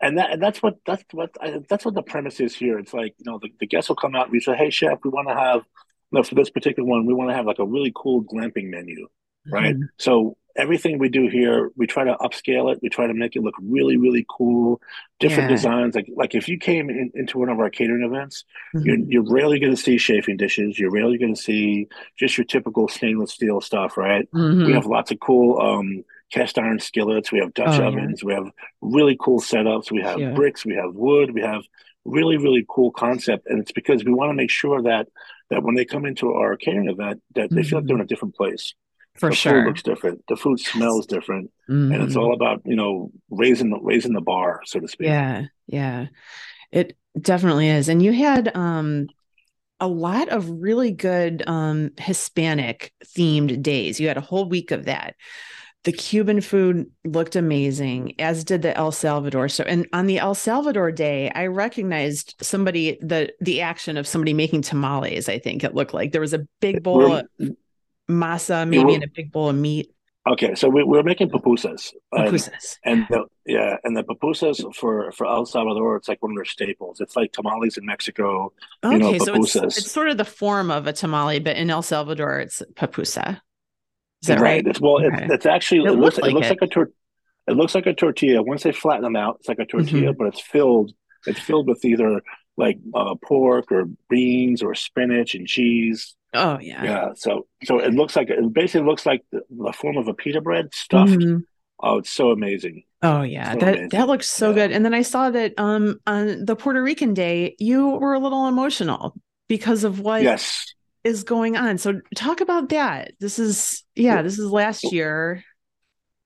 And 0.00 0.18
that 0.18 0.32
and 0.32 0.42
that's 0.42 0.62
what 0.62 0.76
that's 0.86 1.02
what 1.12 1.30
I, 1.40 1.60
that's 1.68 1.84
what 1.84 1.94
the 1.94 2.02
premise 2.02 2.40
is 2.40 2.54
here. 2.54 2.78
It's 2.78 2.94
like 2.94 3.14
you 3.18 3.30
know 3.30 3.38
the, 3.38 3.48
the 3.60 3.66
guests 3.66 3.88
will 3.88 3.96
come 3.96 4.14
out 4.14 4.24
and 4.24 4.32
we 4.32 4.40
say, 4.40 4.54
"Hey 4.54 4.70
chef, 4.70 4.98
we 5.04 5.10
want 5.10 5.28
to 5.28 5.34
have 5.34 5.62
you 6.10 6.18
know, 6.18 6.22
for 6.22 6.34
this 6.34 6.50
particular 6.50 6.88
one, 6.88 7.06
we 7.06 7.14
want 7.14 7.30
to 7.30 7.36
have 7.36 7.46
like 7.46 7.58
a 7.58 7.66
really 7.66 7.92
cool 7.94 8.22
glamping 8.22 8.70
menu, 8.70 9.08
right?" 9.50 9.74
Mm-hmm. 9.74 9.84
So 9.98 10.36
everything 10.56 10.98
we 10.98 11.08
do 11.08 11.28
here, 11.28 11.70
we 11.76 11.86
try 11.86 12.04
to 12.04 12.16
upscale 12.16 12.72
it. 12.72 12.80
We 12.82 12.88
try 12.88 13.06
to 13.06 13.14
make 13.14 13.34
it 13.34 13.42
look 13.42 13.54
really 13.60 13.96
really 13.96 14.24
cool, 14.30 14.80
different 15.18 15.50
yeah. 15.50 15.56
designs. 15.56 15.96
Like 15.96 16.08
like 16.14 16.34
if 16.36 16.48
you 16.48 16.58
came 16.58 16.90
in, 16.90 17.10
into 17.14 17.38
one 17.38 17.48
of 17.48 17.58
our 17.58 17.70
catering 17.70 18.04
events, 18.04 18.44
mm-hmm. 18.76 18.86
you're 18.86 18.98
you're 18.98 19.32
rarely 19.32 19.58
going 19.58 19.74
to 19.74 19.82
see 19.82 19.98
chafing 19.98 20.36
dishes. 20.36 20.78
You're 20.78 20.92
rarely 20.92 21.18
going 21.18 21.34
to 21.34 21.40
see 21.40 21.88
just 22.16 22.38
your 22.38 22.44
typical 22.44 22.86
stainless 22.86 23.32
steel 23.32 23.60
stuff, 23.60 23.96
right? 23.96 24.30
Mm-hmm. 24.32 24.66
We 24.66 24.72
have 24.74 24.86
lots 24.86 25.10
of 25.10 25.18
cool. 25.18 25.60
um 25.60 26.04
cast 26.32 26.58
iron 26.58 26.78
skillets, 26.78 27.32
we 27.32 27.38
have 27.38 27.54
Dutch 27.54 27.80
oh, 27.80 27.86
ovens, 27.86 28.22
yeah. 28.22 28.26
we 28.26 28.34
have 28.34 28.50
really 28.80 29.16
cool 29.20 29.40
setups, 29.40 29.90
we 29.90 30.02
have 30.02 30.18
yeah. 30.18 30.32
bricks, 30.32 30.64
we 30.64 30.74
have 30.74 30.94
wood, 30.94 31.32
we 31.32 31.40
have 31.40 31.62
really 32.04 32.36
really 32.36 32.64
cool 32.68 32.90
concept, 32.90 33.46
and 33.48 33.60
it's 33.60 33.72
because 33.72 34.04
we 34.04 34.12
want 34.12 34.30
to 34.30 34.34
make 34.34 34.50
sure 34.50 34.82
that 34.82 35.08
that 35.50 35.62
when 35.62 35.74
they 35.74 35.84
come 35.84 36.04
into 36.04 36.32
our 36.32 36.56
catering 36.56 36.88
event, 36.88 37.22
that 37.34 37.50
they 37.50 37.56
mm-hmm. 37.56 37.68
feel 37.68 37.78
like 37.78 37.86
they're 37.86 37.96
in 37.96 38.02
a 38.02 38.06
different 38.06 38.34
place. 38.34 38.74
For 39.14 39.30
the 39.30 39.34
sure, 39.34 39.52
food 39.52 39.66
looks 39.66 39.82
different. 39.82 40.22
The 40.28 40.36
food 40.36 40.60
smells 40.60 41.06
different, 41.06 41.50
mm-hmm. 41.68 41.92
and 41.92 42.02
it's 42.02 42.14
mm-hmm. 42.14 42.22
all 42.22 42.34
about 42.34 42.62
you 42.64 42.76
know 42.76 43.10
raising 43.30 43.70
the 43.70 43.78
raising 43.80 44.12
the 44.12 44.20
bar, 44.20 44.60
so 44.64 44.80
to 44.80 44.88
speak. 44.88 45.08
Yeah, 45.08 45.44
yeah, 45.66 46.06
it 46.70 46.96
definitely 47.20 47.68
is. 47.68 47.88
And 47.88 48.02
you 48.02 48.12
had 48.12 48.54
um 48.54 49.08
a 49.80 49.88
lot 49.88 50.28
of 50.28 50.50
really 50.50 50.90
good 50.90 51.44
um, 51.46 51.92
Hispanic 51.98 52.92
themed 53.04 53.62
days. 53.62 54.00
You 54.00 54.08
had 54.08 54.16
a 54.16 54.22
whole 54.22 54.48
week 54.48 54.70
of 54.70 54.86
that 54.86 55.14
the 55.84 55.92
Cuban 55.92 56.40
food 56.40 56.90
looked 57.04 57.36
amazing, 57.36 58.20
as 58.20 58.44
did 58.44 58.62
the 58.62 58.76
El 58.76 58.92
Salvador. 58.92 59.48
So, 59.48 59.64
and 59.64 59.86
on 59.92 60.06
the 60.06 60.18
El 60.18 60.34
Salvador 60.34 60.90
day, 60.90 61.30
I 61.34 61.46
recognized 61.46 62.34
somebody 62.42 62.98
the 63.00 63.32
the 63.40 63.60
action 63.60 63.96
of 63.96 64.06
somebody 64.06 64.34
making 64.34 64.62
tamales. 64.62 65.28
I 65.28 65.38
think 65.38 65.62
it 65.64 65.74
looked 65.74 65.94
like 65.94 66.12
there 66.12 66.20
was 66.20 66.34
a 66.34 66.46
big 66.60 66.82
bowl 66.82 67.14
of 67.14 67.26
masa, 68.10 68.68
maybe 68.68 68.94
in 68.94 69.02
a 69.02 69.08
big 69.08 69.30
bowl 69.30 69.50
of 69.50 69.56
meat. 69.56 69.90
Okay, 70.26 70.54
so 70.54 70.68
we, 70.68 70.82
we're 70.82 71.02
making 71.02 71.30
pupusas. 71.30 71.94
Pupusas, 72.12 72.76
and, 72.84 72.98
and 72.98 73.06
the, 73.08 73.24
yeah, 73.46 73.76
and 73.82 73.96
the 73.96 74.02
pupusas 74.02 74.62
for 74.74 75.10
for 75.12 75.26
El 75.26 75.46
Salvador, 75.46 75.96
it's 75.96 76.08
like 76.08 76.20
one 76.22 76.32
of 76.32 76.36
their 76.36 76.44
staples. 76.44 77.00
It's 77.00 77.16
like 77.16 77.32
tamales 77.32 77.78
in 77.78 77.86
Mexico. 77.86 78.52
Okay, 78.84 78.96
you 78.96 78.98
know, 78.98 79.18
so 79.18 79.34
it's, 79.36 79.56
it's 79.56 79.90
sort 79.90 80.08
of 80.08 80.18
the 80.18 80.24
form 80.24 80.70
of 80.70 80.86
a 80.86 80.92
tamale, 80.92 81.38
but 81.38 81.56
in 81.56 81.70
El 81.70 81.82
Salvador, 81.82 82.40
it's 82.40 82.62
pupusa. 82.74 83.40
Is 84.22 84.28
that 84.28 84.40
right? 84.40 84.64
right? 84.64 84.66
It's, 84.66 84.80
well, 84.80 85.04
okay. 85.04 85.24
it's, 85.24 85.34
it's, 85.34 85.46
actually 85.46 85.84
it, 85.84 85.92
it 85.92 85.98
looks 85.98 86.18
like 86.18 86.30
it 86.30 86.34
looks 86.34 86.46
it. 86.48 86.50
like 86.50 86.62
a 86.62 86.66
tor- 86.66 86.90
it 87.46 87.56
looks 87.56 87.74
like 87.74 87.86
a 87.86 87.94
tortilla. 87.94 88.42
Once 88.42 88.62
they 88.62 88.72
flatten 88.72 89.04
them 89.04 89.16
out, 89.16 89.36
it's 89.40 89.48
like 89.48 89.58
a 89.58 89.64
tortilla, 89.64 90.10
mm-hmm. 90.10 90.18
but 90.18 90.28
it's 90.28 90.40
filled. 90.40 90.92
It's 91.26 91.40
filled 91.40 91.68
with 91.68 91.84
either 91.84 92.22
like 92.56 92.78
uh, 92.94 93.14
pork 93.24 93.70
or 93.72 93.84
beans 94.10 94.62
or 94.62 94.74
spinach 94.74 95.34
and 95.34 95.46
cheese. 95.46 96.16
Oh 96.34 96.58
yeah, 96.60 96.84
yeah. 96.84 97.08
So 97.14 97.46
so 97.64 97.78
it 97.78 97.94
looks 97.94 98.16
like 98.16 98.28
it 98.28 98.52
basically 98.52 98.86
looks 98.86 99.06
like 99.06 99.24
the, 99.32 99.40
the 99.50 99.72
form 99.72 99.96
of 99.96 100.08
a 100.08 100.14
pita 100.14 100.40
bread 100.40 100.74
stuffed. 100.74 101.12
Mm-hmm. 101.12 101.38
Oh, 101.80 101.98
it's 101.98 102.10
so 102.10 102.30
amazing. 102.30 102.82
Oh 103.02 103.22
yeah, 103.22 103.52
so 103.52 103.58
that 103.60 103.68
amazing. 103.68 103.88
that 103.90 104.08
looks 104.08 104.28
so 104.28 104.48
yeah. 104.48 104.54
good. 104.54 104.72
And 104.72 104.84
then 104.84 104.92
I 104.92 105.02
saw 105.02 105.30
that 105.30 105.54
um 105.58 106.00
on 106.06 106.44
the 106.44 106.56
Puerto 106.56 106.82
Rican 106.82 107.14
day 107.14 107.56
you 107.58 107.88
were 107.88 108.14
a 108.14 108.18
little 108.18 108.46
emotional 108.46 109.14
because 109.48 109.84
of 109.84 110.00
what 110.00 110.22
yes 110.22 110.74
is 111.04 111.24
going 111.24 111.56
on. 111.56 111.78
So 111.78 112.00
talk 112.14 112.40
about 112.40 112.68
that. 112.70 113.12
This 113.20 113.38
is 113.38 113.84
yeah, 113.94 114.22
this 114.22 114.38
is 114.38 114.50
last 114.50 114.92
year. 114.92 115.44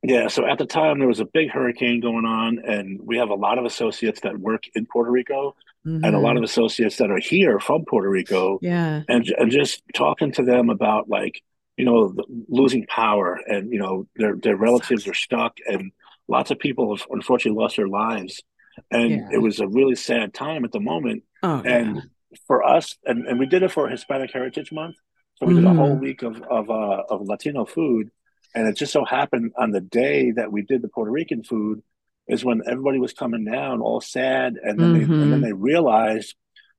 Yeah, 0.02 0.26
so 0.26 0.45
at 0.45 0.59
the 0.59 0.67
time 0.67 0.99
there 0.99 1.07
was 1.07 1.21
a 1.21 1.25
big 1.25 1.50
hurricane 1.50 2.00
going 2.00 2.25
on, 2.25 2.59
and 2.67 3.00
we 3.02 3.19
have 3.19 3.31
a 3.31 3.35
lot 3.35 3.59
of 3.59 3.64
associates 3.64 4.21
that 4.23 4.37
work 4.37 4.64
in 4.75 4.85
Puerto 4.87 5.11
Rico, 5.11 5.55
mm-hmm. 5.87 6.05
and 6.05 6.17
a 6.17 6.19
lot 6.19 6.33
of 6.33 6.38
mm-hmm. 6.38 6.45
associates 6.45 6.97
that 6.97 7.11
are 7.11 7.21
here 7.21 7.61
from 7.61 7.85
Puerto 7.85 8.09
Rico. 8.09 8.59
Yeah, 8.62 9.02
and 9.09 9.25
and 9.38 9.50
just 9.50 9.83
talking 9.95 10.33
to 10.33 10.43
them 10.43 10.71
about 10.71 11.09
like 11.09 11.41
you 11.76 11.85
know 11.85 12.09
the, 12.09 12.25
losing 12.49 12.87
power, 12.87 13.38
and 13.47 13.73
you 13.73 13.79
know 13.79 14.09
their 14.17 14.35
their 14.35 14.57
relatives 14.57 15.07
are 15.07 15.14
stuck, 15.14 15.59
and 15.69 15.93
lots 16.26 16.50
of 16.50 16.59
people 16.59 16.97
have 16.97 17.07
unfortunately 17.11 17.61
lost 17.61 17.76
their 17.76 17.88
lives, 17.88 18.43
and 18.91 19.11
yeah. 19.11 19.29
it 19.33 19.38
was 19.38 19.61
a 19.61 19.69
really 19.69 19.95
sad 19.95 20.35
time 20.35 20.64
at 20.64 20.73
the 20.73 20.81
moment. 20.81 21.23
Oh, 21.45 21.62
and 21.64 21.97
yeah 21.97 22.02
for 22.47 22.62
us, 22.62 22.97
and, 23.05 23.27
and 23.27 23.39
we 23.39 23.47
did 23.47 23.62
it 23.62 23.73
for 23.73 23.89
Hispanic 23.89 24.33
Heritage 24.33 24.73
Month. 24.73 24.97
So 25.37 25.47
we 25.47 25.55
mm-hmm. 25.55 25.65
did 25.65 25.73
a 25.73 25.75
whole 25.75 25.91
mm-hmm. 25.93 26.01
week 26.01 26.23
of 26.23 26.43
of, 26.43 26.71
uh, 26.71 27.03
of 27.09 27.23
Latino 27.23 27.65
food, 27.65 28.11
and 28.55 28.69
it 28.69 28.77
just 28.77 28.93
so 28.93 29.05
happened 29.05 29.53
on 29.57 29.71
the 29.71 29.81
day 29.81 30.31
that 30.33 30.53
we 30.53 30.62
did 30.62 30.83
the 30.83 30.89
Puerto 30.89 31.11
Rican 31.11 31.43
food 31.43 31.83
is 32.29 32.45
when 32.45 32.62
everybody 32.67 32.99
was 32.99 33.12
coming 33.12 33.45
down, 33.45 33.81
all 33.81 34.01
sad, 34.01 34.57
and 34.62 34.79
then 34.79 34.95
mm-hmm. 34.95 34.95
they, 34.95 35.03
and 35.03 35.11
then 35.11 35.31
mm-hmm. 35.31 35.43
they 35.43 35.53
realized 35.53 36.35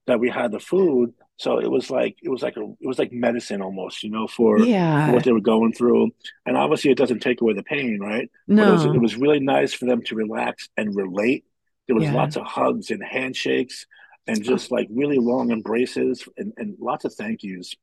that 0.07 0.19
we 0.19 0.29
had 0.29 0.51
the 0.51 0.59
food. 0.59 1.13
So 1.37 1.59
it 1.59 1.69
was 1.69 1.89
like 1.89 2.17
it 2.21 2.29
was 2.29 2.41
like 2.41 2.57
a 2.57 2.61
it 2.61 2.87
was 2.87 2.99
like 2.99 3.11
medicine 3.11 3.61
almost, 3.61 4.03
you 4.03 4.09
know, 4.09 4.27
for, 4.27 4.59
yeah. 4.59 5.07
for 5.07 5.13
what 5.13 5.23
they 5.23 5.31
were 5.31 5.41
going 5.41 5.73
through. 5.73 6.11
And 6.45 6.55
obviously, 6.55 6.91
it 6.91 6.97
doesn't 6.97 7.21
take 7.21 7.41
away 7.41 7.53
the 7.53 7.63
pain, 7.63 7.99
right? 7.99 8.29
No, 8.47 8.63
but 8.63 8.69
it 8.69 8.71
was, 8.71 8.85
it 8.85 9.01
was 9.01 9.15
really 9.17 9.39
nice 9.39 9.73
for 9.73 9.85
them 9.85 10.03
to 10.03 10.15
relax 10.15 10.69
and 10.77 10.95
relate. 10.95 11.43
There 11.87 11.95
was 11.95 12.05
yeah. 12.05 12.13
lots 12.13 12.35
of 12.37 12.43
hugs 12.45 12.91
and 12.91 13.03
handshakes 13.03 13.87
and 14.27 14.43
just 14.43 14.71
like 14.71 14.87
really 14.91 15.17
long 15.17 15.51
embraces 15.51 16.27
and, 16.37 16.53
and 16.57 16.75
lots 16.79 17.05
of 17.05 17.13
thank 17.13 17.43
yous. 17.43 17.75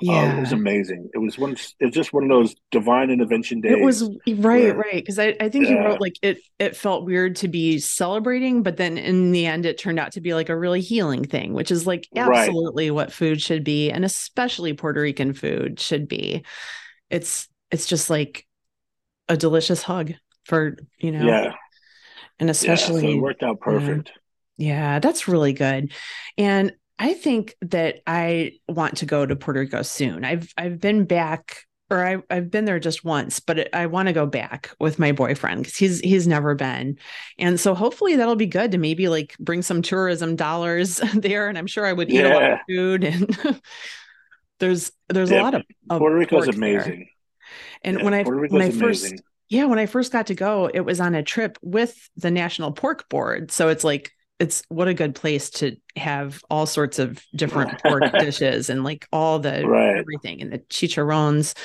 Yeah, 0.00 0.34
uh, 0.34 0.36
it 0.36 0.40
was 0.40 0.52
amazing. 0.52 1.08
It 1.14 1.18
was 1.18 1.38
one. 1.38 1.52
It 1.78 1.84
was 1.86 1.94
just 1.94 2.12
one 2.12 2.24
of 2.24 2.28
those 2.28 2.56
divine 2.72 3.10
intervention 3.10 3.60
days. 3.60 3.72
It 3.78 3.84
was 3.84 4.02
right, 4.26 4.36
where, 4.36 4.74
right. 4.74 4.94
Because 4.94 5.20
I, 5.20 5.36
I 5.40 5.48
think 5.48 5.66
yeah. 5.66 5.70
you 5.70 5.78
wrote 5.78 6.00
like 6.00 6.16
it. 6.20 6.38
It 6.58 6.76
felt 6.76 7.04
weird 7.04 7.36
to 7.36 7.48
be 7.48 7.78
celebrating, 7.78 8.64
but 8.64 8.76
then 8.76 8.98
in 8.98 9.30
the 9.30 9.46
end, 9.46 9.66
it 9.66 9.78
turned 9.78 10.00
out 10.00 10.12
to 10.12 10.20
be 10.20 10.34
like 10.34 10.48
a 10.48 10.58
really 10.58 10.80
healing 10.80 11.22
thing, 11.24 11.52
which 11.52 11.70
is 11.70 11.86
like 11.86 12.08
absolutely 12.16 12.90
right. 12.90 12.94
what 12.94 13.12
food 13.12 13.40
should 13.40 13.62
be, 13.62 13.90
and 13.90 14.04
especially 14.04 14.72
Puerto 14.72 15.00
Rican 15.00 15.32
food 15.32 15.78
should 15.78 16.08
be. 16.08 16.44
It's 17.08 17.48
it's 17.70 17.86
just 17.86 18.10
like 18.10 18.46
a 19.28 19.36
delicious 19.36 19.82
hug 19.82 20.14
for 20.44 20.76
you 20.98 21.12
know. 21.12 21.24
Yeah. 21.24 21.54
And 22.40 22.50
especially 22.50 23.02
yeah, 23.02 23.10
so 23.10 23.16
it 23.16 23.20
worked 23.20 23.42
out 23.44 23.60
perfect. 23.60 24.10
Yeah, 24.56 24.98
that's 24.98 25.28
really 25.28 25.52
good. 25.52 25.92
And 26.38 26.72
I 26.98 27.14
think 27.14 27.56
that 27.60 28.00
I 28.06 28.52
want 28.68 28.98
to 28.98 29.06
go 29.06 29.26
to 29.26 29.36
Puerto 29.36 29.60
Rico 29.60 29.82
soon. 29.82 30.24
I've 30.24 30.52
I've 30.56 30.80
been 30.80 31.04
back 31.04 31.64
or 31.90 32.04
I, 32.04 32.16
I've 32.30 32.50
been 32.50 32.64
there 32.64 32.78
just 32.78 33.04
once, 33.04 33.40
but 33.40 33.74
I 33.74 33.86
want 33.86 34.08
to 34.08 34.14
go 34.14 34.26
back 34.26 34.70
with 34.80 34.98
my 34.98 35.12
boyfriend 35.12 35.62
because 35.62 35.76
he's 35.76 36.00
he's 36.00 36.26
never 36.26 36.54
been, 36.54 36.98
and 37.38 37.58
so 37.58 37.74
hopefully 37.74 38.16
that'll 38.16 38.36
be 38.36 38.46
good 38.46 38.72
to 38.72 38.78
maybe 38.78 39.08
like 39.08 39.36
bring 39.38 39.62
some 39.62 39.82
tourism 39.82 40.36
dollars 40.36 40.96
there, 41.14 41.48
and 41.48 41.58
I'm 41.58 41.66
sure 41.66 41.84
I 41.84 41.92
would 41.92 42.10
eat 42.10 42.16
yeah. 42.16 42.32
a 42.32 42.34
lot 42.34 42.52
of 42.52 42.58
food 42.68 43.04
and 43.04 43.60
there's 44.60 44.92
there's 45.08 45.30
yeah, 45.30 45.40
a 45.40 45.42
lot 45.42 45.54
of, 45.54 45.62
of 45.90 45.98
Puerto 45.98 46.16
Rico's 46.16 46.48
amazing, 46.48 47.00
there. 47.00 47.08
and 47.82 47.98
yeah, 47.98 48.04
when 48.04 48.14
I 48.14 48.22
when 48.22 48.62
I 48.62 48.70
first 48.70 49.14
yeah, 49.48 49.66
when 49.66 49.78
I 49.78 49.86
first 49.86 50.10
got 50.10 50.28
to 50.28 50.34
go, 50.34 50.70
it 50.72 50.80
was 50.80 51.00
on 51.00 51.14
a 51.14 51.22
trip 51.22 51.58
with 51.60 52.08
the 52.16 52.30
National 52.30 52.72
Pork 52.72 53.08
Board. 53.08 53.50
So 53.50 53.68
it's 53.68 53.84
like 53.84 54.10
it's 54.40 54.62
what 54.68 54.88
a 54.88 54.94
good 54.94 55.14
place 55.14 55.50
to 55.50 55.76
have 55.96 56.42
all 56.50 56.66
sorts 56.66 56.98
of 56.98 57.22
different 57.34 57.78
pork 57.82 58.16
dishes 58.16 58.68
and 58.68 58.84
like 58.84 59.06
all 59.12 59.38
the 59.38 59.64
Right. 59.64 59.96
everything 59.98 60.42
and 60.42 60.52
the 60.52 60.58
chicharrones. 60.58 61.56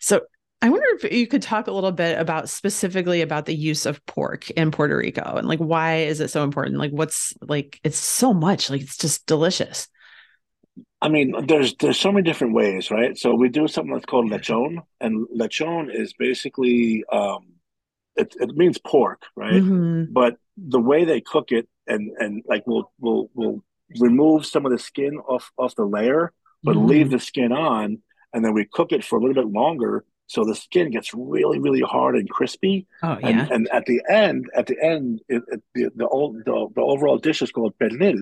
So 0.00 0.22
I 0.62 0.68
wonder 0.68 0.86
if 0.92 1.10
you 1.10 1.26
could 1.26 1.40
talk 1.42 1.66
a 1.66 1.72
little 1.72 1.92
bit 1.92 2.18
about 2.18 2.50
specifically 2.50 3.22
about 3.22 3.46
the 3.46 3.54
use 3.54 3.86
of 3.86 4.04
pork 4.04 4.50
in 4.50 4.70
Puerto 4.70 4.96
Rico 4.96 5.36
and 5.36 5.48
like 5.48 5.58
why 5.58 5.98
is 6.00 6.20
it 6.20 6.28
so 6.28 6.44
important? 6.44 6.76
Like 6.78 6.90
what's 6.92 7.34
like 7.40 7.80
it's 7.82 7.96
so 7.96 8.34
much 8.34 8.68
like 8.68 8.82
it's 8.82 8.98
just 8.98 9.26
delicious. 9.26 9.88
I 11.02 11.08
mean, 11.08 11.46
there's 11.46 11.74
there's 11.76 11.98
so 11.98 12.12
many 12.12 12.22
different 12.24 12.54
ways, 12.54 12.90
right? 12.90 13.16
So 13.16 13.34
we 13.34 13.48
do 13.48 13.66
something 13.68 13.92
that's 13.94 14.04
called 14.06 14.30
lechon, 14.30 14.82
and 15.00 15.26
lechon 15.28 15.92
is 15.94 16.12
basically 16.12 17.04
um, 17.10 17.46
it 18.16 18.34
it 18.40 18.56
means 18.56 18.78
pork, 18.78 19.22
right? 19.36 19.62
Mhm. 19.62 20.12
But 20.12 20.36
the 20.56 20.80
way 20.80 21.04
they 21.04 21.20
cook 21.20 21.52
it, 21.52 21.68
and 21.92 22.02
and 22.22 22.32
like 22.52 22.64
we'll 22.68 22.86
we'll 23.04 23.24
we'll 23.34 23.58
remove 24.06 24.40
some 24.46 24.64
of 24.66 24.72
the 24.72 24.78
skin 24.90 25.14
off 25.32 25.50
off 25.58 25.74
the 25.76 25.84
layer, 25.96 26.22
but 26.66 26.76
leave 26.76 27.08
Mhm. 27.08 27.10
the 27.14 27.20
skin 27.30 27.52
on, 27.52 27.86
and 28.32 28.40
then 28.44 28.54
we 28.54 28.64
cook 28.76 28.90
it 28.96 29.04
for 29.04 29.16
a 29.16 29.20
little 29.22 29.40
bit 29.42 29.52
longer, 29.62 30.04
so 30.34 30.44
the 30.44 30.54
skin 30.66 30.90
gets 30.96 31.10
really 31.14 31.58
really 31.66 31.84
hard 31.94 32.14
and 32.20 32.28
crispy. 32.38 32.76
Oh 33.02 33.18
And 33.28 33.36
yeah. 33.38 33.48
and 33.54 33.62
at 33.78 33.84
the 33.90 34.00
end, 34.08 34.40
at 34.60 34.66
the 34.70 34.78
end, 34.94 35.20
it, 35.28 35.42
it, 35.54 35.60
the 35.74 35.90
the, 36.00 36.08
old, 36.16 36.30
the 36.48 36.56
the 36.76 36.82
overall 36.92 37.18
dish 37.18 37.42
is 37.42 37.50
called 37.50 37.74
pernil, 37.80 38.20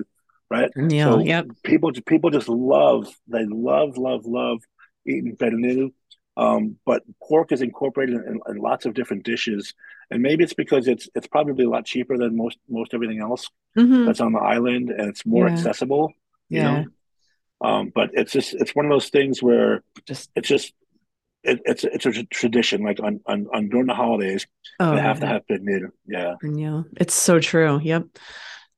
right? 0.50 0.70
Yeah. 0.76 1.04
So 1.04 1.18
Yep. 1.18 1.46
people 1.70 1.90
people 2.12 2.30
just 2.38 2.48
love 2.48 3.02
they 3.34 3.44
love 3.70 3.90
love 4.08 4.22
love 4.40 4.58
eating 5.06 5.36
pernil. 5.36 5.92
Um, 6.38 6.78
but 6.86 7.02
pork 7.28 7.52
is 7.52 7.62
incorporated 7.62 8.16
in, 8.16 8.40
in 8.48 8.58
lots 8.58 8.86
of 8.86 8.94
different 8.94 9.24
dishes, 9.24 9.74
and 10.10 10.22
maybe 10.22 10.44
it's 10.44 10.54
because 10.54 10.88
it's 10.88 11.08
it's 11.16 11.28
probably 11.28 11.64
a 11.66 11.70
lot 11.70 11.86
cheaper 11.86 12.16
than 12.18 12.36
most 12.36 12.58
most 12.68 12.94
everything 12.94 13.20
else 13.20 13.50
Mhm. 13.76 14.06
that's 14.06 14.20
on 14.22 14.32
the 14.32 14.40
island, 14.40 14.90
and 14.90 15.08
it's 15.10 15.26
more 15.26 15.48
Yeah. 15.48 15.52
accessible. 15.52 16.12
You 16.50 16.60
Yeah. 16.60 16.62
know, 16.62 16.86
um, 17.62 17.92
but 17.94 18.10
it's 18.14 18.32
just 18.32 18.54
it's 18.54 18.74
one 18.74 18.86
of 18.86 18.90
those 18.90 19.10
things 19.10 19.42
where 19.42 19.82
Just 20.06 20.30
it's 20.36 20.48
just 20.48 20.74
it, 21.44 21.60
it's 21.64 21.84
it's 21.84 22.06
a 22.06 22.24
tradition. 22.24 22.82
Like 22.82 23.00
on, 23.00 23.20
on 23.26 23.46
on 23.54 23.68
during 23.68 23.86
the 23.86 23.94
holidays, 23.94 24.46
oh 24.80 24.94
they 24.94 25.00
have 25.00 25.20
to 25.20 25.26
yeah. 25.26 25.32
have 25.34 25.46
pernil. 25.46 25.90
Yeah. 26.06 26.34
Yeah, 26.42 26.82
it's 26.98 27.14
so 27.14 27.40
true. 27.40 27.80
Yep, 27.82 28.06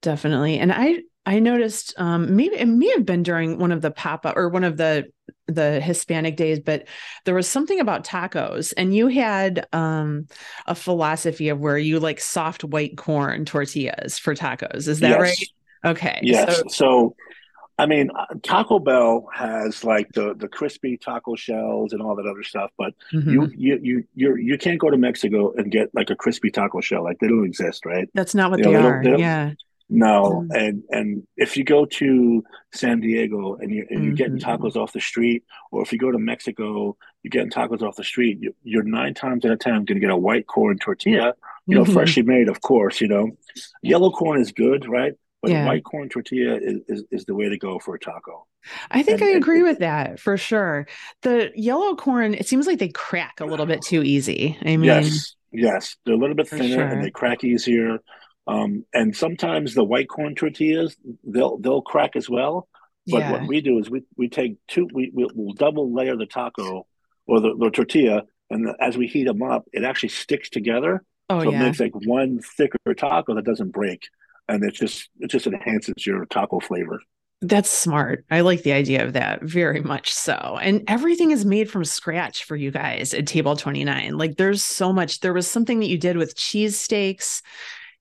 definitely. 0.03 0.59
And 0.59 0.73
I 0.73 1.03
I 1.31 1.39
noticed 1.39 1.95
um 1.97 2.35
maybe 2.37 2.57
it 2.57 2.67
may 2.67 2.91
have 2.91 3.07
been 3.07 3.23
during 3.23 3.59
one 3.59 3.71
of 3.73 3.81
the 3.83 3.93
papa 3.93 4.33
or 4.35 4.49
one 4.49 4.65
of 4.65 4.77
the 4.77 5.07
the 5.47 5.81
Hispanic 5.81 6.37
days, 6.37 6.59
but 6.61 6.89
there 7.25 7.35
was 7.37 7.47
something 7.49 7.79
about 7.81 8.05
tacos, 8.05 8.73
and 8.77 8.95
you 8.95 9.07
had 9.07 9.67
um 9.73 10.27
a 10.67 10.75
philosophy 10.75 11.49
of 11.51 11.61
where 11.61 11.79
you 11.79 12.01
like 12.01 12.21
soft 12.21 12.65
white 12.65 12.97
corn 12.97 13.45
tortillas 13.45 14.19
for 14.19 14.35
tacos. 14.35 14.89
Is 14.89 15.01
that 15.01 15.21
right? 15.21 15.37
Okay. 15.85 16.19
Yes. 16.23 16.57
So 16.59 16.63
So, 16.69 17.15
I 17.79 17.87
mean, 17.87 18.11
uh, 18.21 18.27
Taco 18.43 18.79
Bell 18.81 19.29
has 19.33 19.85
like 19.85 20.09
the 20.13 20.35
the 20.37 20.49
crispy 20.49 20.97
taco 20.99 21.37
shells 21.37 21.93
and 21.93 22.03
all 22.03 22.17
that 22.17 22.27
other 22.27 22.43
stuff, 22.43 22.71
but 22.77 22.93
mhm. 23.13 23.33
you 23.33 23.41
you 23.57 23.79
you 23.89 24.05
you 24.15 24.37
you 24.37 24.59
can't 24.59 24.81
go 24.81 24.91
to 24.91 24.99
Mexico 24.99 25.53
and 25.57 25.71
get 25.71 25.87
like 25.95 26.11
a 26.11 26.17
crispy 26.17 26.51
taco 26.51 26.81
shell. 26.81 27.05
Like 27.05 27.19
they 27.21 27.29
don't 27.29 27.47
exist, 27.47 27.87
right? 27.87 28.09
that's 28.15 28.35
not 28.35 28.51
what 28.51 28.59
You 28.59 28.65
know, 28.67 28.73
they 28.73 28.77
they 28.79 28.83
don't- 28.83 28.93
are. 28.93 29.03
they 29.05 29.11
don't- 29.11 29.21
Yeah. 29.21 29.53
No. 29.93 30.47
And 30.51 30.85
and 30.91 31.27
if 31.37 31.57
you 31.57 31.65
go 31.65 31.85
to 31.85 32.45
San 32.73 33.01
Diego 33.01 33.57
and 33.57 33.71
you 33.73 33.87
and 33.91 34.05
you're 34.05 34.15
getting 34.15 34.39
Mhm. 34.39 34.45
tacos 34.61 34.77
off 34.77 34.93
the 34.93 35.01
street, 35.01 35.43
or 35.73 35.83
if 35.83 35.93
you 35.93 35.99
go 35.99 36.13
to 36.13 36.19
Mexico, 36.19 36.97
you're 37.23 37.31
getting 37.31 37.51
tacos 37.51 37.83
off 37.83 37.97
the 37.97 38.05
street, 38.05 38.39
you, 38.41 38.55
you're 38.63 38.85
nine 38.85 39.15
times 39.15 39.45
out 39.45 39.51
of 39.51 39.59
ten 39.59 39.75
going 39.85 39.87
to 39.87 40.01
get 40.01 40.11
a 40.11 40.17
white 40.17 40.47
corn 40.47 40.79
tortilla, 40.79 41.35
you 41.67 41.75
know, 41.75 41.85
Mhm. 41.85 41.93
freshly 41.93 42.23
made, 42.23 42.49
of 42.49 42.61
course. 42.61 43.01
You 43.01 43.09
know, 43.09 43.31
yellow 43.83 44.11
corn 44.11 44.41
is 44.41 44.53
good, 44.53 44.89
right? 44.89 45.15
But 45.43 45.51
Yeah. 45.51 45.67
white 45.67 45.83
corn 45.85 46.09
tortilla 46.09 46.57
is, 46.63 46.81
is, 46.89 47.05
is 47.11 47.25
the 47.25 47.35
way 47.35 47.49
to 47.49 47.59
go 47.59 47.79
for 47.79 47.95
a 47.95 47.99
taco. 47.99 48.47
I 48.91 49.03
think 49.03 49.23
And- 49.23 49.31
I 49.31 49.33
agree 49.33 49.61
it- 49.61 49.65
with 49.65 49.79
that 49.81 50.21
for 50.21 50.37
sure. 50.37 50.87
The 51.23 51.51
yellow 51.57 51.97
corn, 51.97 52.35
it 52.35 52.47
seems 52.47 52.67
like 52.67 52.79
they 52.79 52.89
crack 52.89 53.41
a 53.41 53.47
little 53.47 53.67
bit 53.67 53.83
too 53.83 54.03
easy. 54.03 54.57
I 54.63 54.77
mean, 54.77 54.85
yes, 54.85 55.35
yes, 55.51 55.97
they're 56.05 56.15
a 56.15 56.19
little 56.19 56.37
bit 56.37 56.47
thinner 56.49 56.69
sure. 56.69 56.83
and 56.85 57.03
they 57.03 57.11
crack 57.11 57.43
easier. 57.43 57.99
Um, 58.47 58.85
and 58.93 59.15
sometimes 59.15 59.75
the 59.75 59.85
white 59.85 60.09
corn 60.09 60.35
tortillas 60.35 60.97
they'll 61.25 61.59
they'll 61.59 61.83
crack 61.83 62.17
as 62.17 62.29
well. 62.29 62.69
But 63.07 63.19
yeah. 63.19 63.33
what 63.33 63.47
we 63.47 63.61
do 63.61 63.79
is 63.79 63.91
we 63.91 64.03
we 64.17 64.29
take 64.29 64.57
two 64.69 64.89
we 64.93 65.11
we'll, 65.13 65.53
double 65.55 65.93
layer 65.95 66.17
the 66.17 66.27
taco 66.27 66.87
or 67.27 67.41
the, 67.41 67.55
the 67.59 67.71
tortilla, 67.71 68.25
and 68.51 68.69
as 68.81 68.97
we 68.97 69.07
heat 69.07 69.25
them 69.25 69.43
up, 69.43 69.65
it 69.73 69.85
actually 69.85 70.11
sticks 70.11 70.51
together. 70.51 71.05
Oh 71.29 71.43
so 71.43 71.51
yeah. 71.51 71.61
it 71.61 71.65
makes 71.65 71.81
like 71.81 71.95
one 71.95 72.41
thicker 72.41 72.79
taco 72.97 73.35
that 73.35 73.45
doesn't 73.45 73.71
break, 73.71 74.09
and 74.49 74.65
it 74.65 74.75
just 74.75 75.09
it 75.21 75.29
just 75.29 75.47
enhances 75.47 76.07
your 76.07 76.25
taco 76.27 76.61
flavor. 76.61 77.01
That's 77.43 77.71
smart. 77.71 78.27
I 78.31 78.43
like 78.43 78.65
the 78.65 78.73
idea 78.73 79.03
of 79.03 79.15
that 79.15 79.43
very 79.43 79.81
much 79.81 80.13
so. 80.13 80.59
And 80.61 80.85
everything 80.89 81.31
is 81.31 81.47
made 81.47 81.71
from 81.71 81.87
scratch 81.87 82.45
for 82.45 82.55
you 82.55 82.71
guys 82.71 83.15
at 83.15 83.27
Table 83.27 83.57
29. 83.57 84.19
Like 84.19 84.37
there's 84.37 84.63
so 84.63 84.93
much. 84.93 85.21
There 85.21 85.33
was 85.33 85.49
something 85.49 85.81
that 85.81 85.87
you 85.87 85.97
did 85.97 86.19
with 86.19 86.37
cheese 86.37 86.79
steaks 86.79 87.43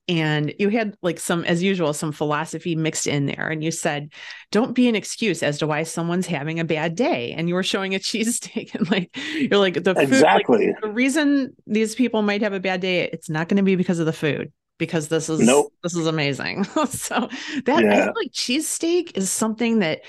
and 0.10 0.54
you 0.60 0.68
had 0.70 0.98
like 1.02 1.20
some 1.20 1.46
as 1.46 1.64
usual 1.64 1.94
some 1.94 2.12
philosophy 2.12 2.76
mixed 2.76 3.08
in 3.08 3.28
there 3.28 3.48
and 3.48 3.64
you 3.64 3.72
said 3.72 4.12
don't 4.52 4.74
be 4.74 4.90
an 4.90 4.96
excuse 4.96 5.44
as 5.44 5.60
to 5.60 5.68
why 5.68 5.84
someone's 5.84 6.26
having 6.28 6.60
a 6.60 6.66
bad 6.66 6.96
day 6.96 7.32
and 7.32 7.48
you 7.48 7.54
were 7.54 7.64
showing 7.64 7.96
a 7.96 8.00
cheesesteak 8.10 8.74
and 8.76 8.90
like 8.92 9.16
you're 9.36 9.60
like 9.60 9.76
the 9.76 9.94
food 9.94 9.98
like, 9.98 10.08
Exactly. 10.08 10.74
the 10.82 10.90
reason 10.90 11.56
these 11.68 11.96
people 11.96 12.24
might 12.24 12.42
have 12.42 12.54
a 12.54 12.60
bad 12.60 12.82
day 12.82 13.04
it's 13.14 13.30
not 13.30 13.48
going 13.48 13.58
to 13.58 13.64
be 13.64 13.76
because 13.78 14.00
of 14.00 14.06
the 14.08 14.14
food 14.14 14.52
because 14.80 15.08
this 15.10 15.30
is 15.30 15.40
Nope. 15.40 15.72
this 15.84 15.96
is 15.96 16.08
amazing 16.08 16.64
so 16.90 17.30
that 17.66 17.86
I 17.86 18.06
feel 18.06 18.14
like 18.16 18.32
cheesesteak 18.32 19.16
is 19.16 19.30
something 19.30 19.80
that 19.80 20.02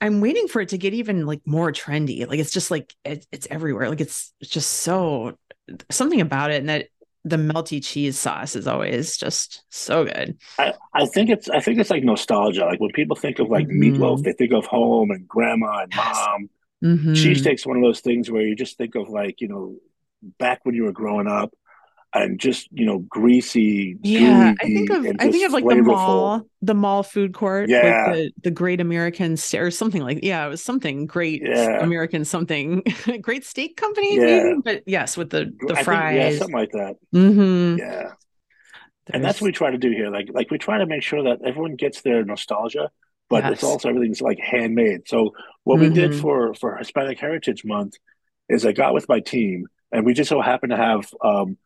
I'm 0.00 0.20
waiting 0.20 0.46
for 0.46 0.60
it 0.60 0.68
to 0.68 0.78
get 0.78 0.94
even 0.94 1.26
like 1.26 1.40
more 1.44 1.72
trendy. 1.72 2.24
Like 2.26 2.38
it's 2.38 2.52
just 2.52 2.70
like 2.70 2.94
it, 3.04 3.26
it's 3.32 3.48
everywhere. 3.50 3.88
Like 3.88 4.00
it's 4.00 4.32
it's 4.40 4.50
just 4.50 4.70
so 4.70 5.36
something 5.90 6.20
about 6.20 6.52
it, 6.52 6.60
and 6.60 6.68
that 6.68 6.86
the 7.28 7.36
melty 7.36 7.84
cheese 7.84 8.18
sauce 8.18 8.56
is 8.56 8.66
always 8.66 9.16
just 9.16 9.62
so 9.70 10.04
good. 10.04 10.36
I, 10.58 10.74
I 10.94 11.06
think 11.06 11.30
it's 11.30 11.48
I 11.48 11.60
think 11.60 11.78
it's 11.78 11.90
like 11.90 12.04
nostalgia. 12.04 12.64
Like 12.64 12.80
when 12.80 12.90
people 12.92 13.16
think 13.16 13.38
of 13.38 13.48
like 13.48 13.66
Mhm. 13.68 13.96
meatloaf, 13.96 14.22
they 14.22 14.32
think 14.32 14.52
of 14.52 14.66
home 14.66 15.10
and 15.10 15.26
grandma 15.28 15.82
and 15.82 15.92
Yes. 15.94 16.16
mom. 16.16 16.50
Mhm. 16.84 17.12
Cheesesteak's 17.14 17.66
one 17.66 17.76
of 17.76 17.82
those 17.82 18.00
things 18.00 18.30
where 18.30 18.42
you 18.42 18.54
just 18.54 18.76
think 18.78 18.94
of 18.94 19.08
like, 19.08 19.40
you 19.40 19.48
know, 19.48 19.76
back 20.38 20.60
when 20.64 20.74
you 20.74 20.84
were 20.84 20.92
growing 20.92 21.26
up 21.26 21.52
and 22.14 22.40
just, 22.40 22.68
you 22.72 22.86
know, 22.86 22.98
greasy, 23.00 23.96
Yeah, 24.02 24.54
I 24.60 24.64
think 24.64 24.90
of 24.90 25.06
I 25.20 25.30
think 25.30 25.46
of 25.46 25.52
like 25.52 25.64
the 25.68 25.82
mall, 25.82 26.42
the 26.62 26.74
mall 26.74 27.02
food 27.02 27.34
court, 27.34 27.68
Yeah. 27.68 28.12
the 28.12 28.32
the 28.42 28.50
Great 28.50 28.80
American 28.80 29.36
or 29.54 29.70
something 29.70 30.02
like 30.02 30.20
yeah, 30.22 30.46
it 30.46 30.48
was 30.48 30.62
something 30.62 31.06
Great 31.06 31.42
Yeah. 31.44 31.82
American 31.82 32.24
something 32.24 32.82
Great 33.20 33.44
Steak 33.44 33.76
Company, 33.76 34.16
Yeah. 34.16 34.42
maybe. 34.42 34.60
But 34.64 34.82
yes, 34.86 35.16
with 35.16 35.30
the 35.30 35.52
the 35.66 35.74
I 35.74 35.76
think, 35.76 35.76
yeah, 35.76 35.82
fries. 35.84 36.38
something 36.38 36.56
like 36.56 36.72
that. 36.72 36.96
mm-hmm. 37.14 37.78
Yeah. 37.78 38.10
And 39.12 39.24
that's 39.24 39.40
what 39.40 39.46
we 39.46 39.52
try 39.52 39.70
to 39.70 39.78
do 39.78 39.90
here. 39.90 40.10
Like 40.10 40.28
like 40.32 40.50
we 40.50 40.58
try 40.58 40.78
to 40.78 40.86
make 40.86 41.02
sure 41.02 41.22
that 41.24 41.40
everyone 41.44 41.76
gets 41.76 42.02
their 42.02 42.24
nostalgia, 42.24 42.90
but 43.30 43.44
it's 43.46 43.62
also 43.64 43.88
everything's 43.88 44.20
like 44.20 44.38
handmade. 44.38 45.08
So 45.08 45.32
what 45.64 45.78
we 45.78 45.88
did 45.90 46.12
Mhm. 46.12 46.20
for 46.20 46.54
for 46.54 46.76
Hispanic 46.76 47.18
Heritage 47.18 47.64
Month 47.64 47.94
is 48.48 48.66
I 48.66 48.72
got 48.72 48.94
with 48.94 49.08
my 49.08 49.20
team 49.20 49.66
and 49.92 50.04
we 50.04 50.14
just 50.14 50.28
so 50.28 50.40
happened 50.40 50.70
to 50.70 50.76
have 50.76 51.08
um 51.22 51.56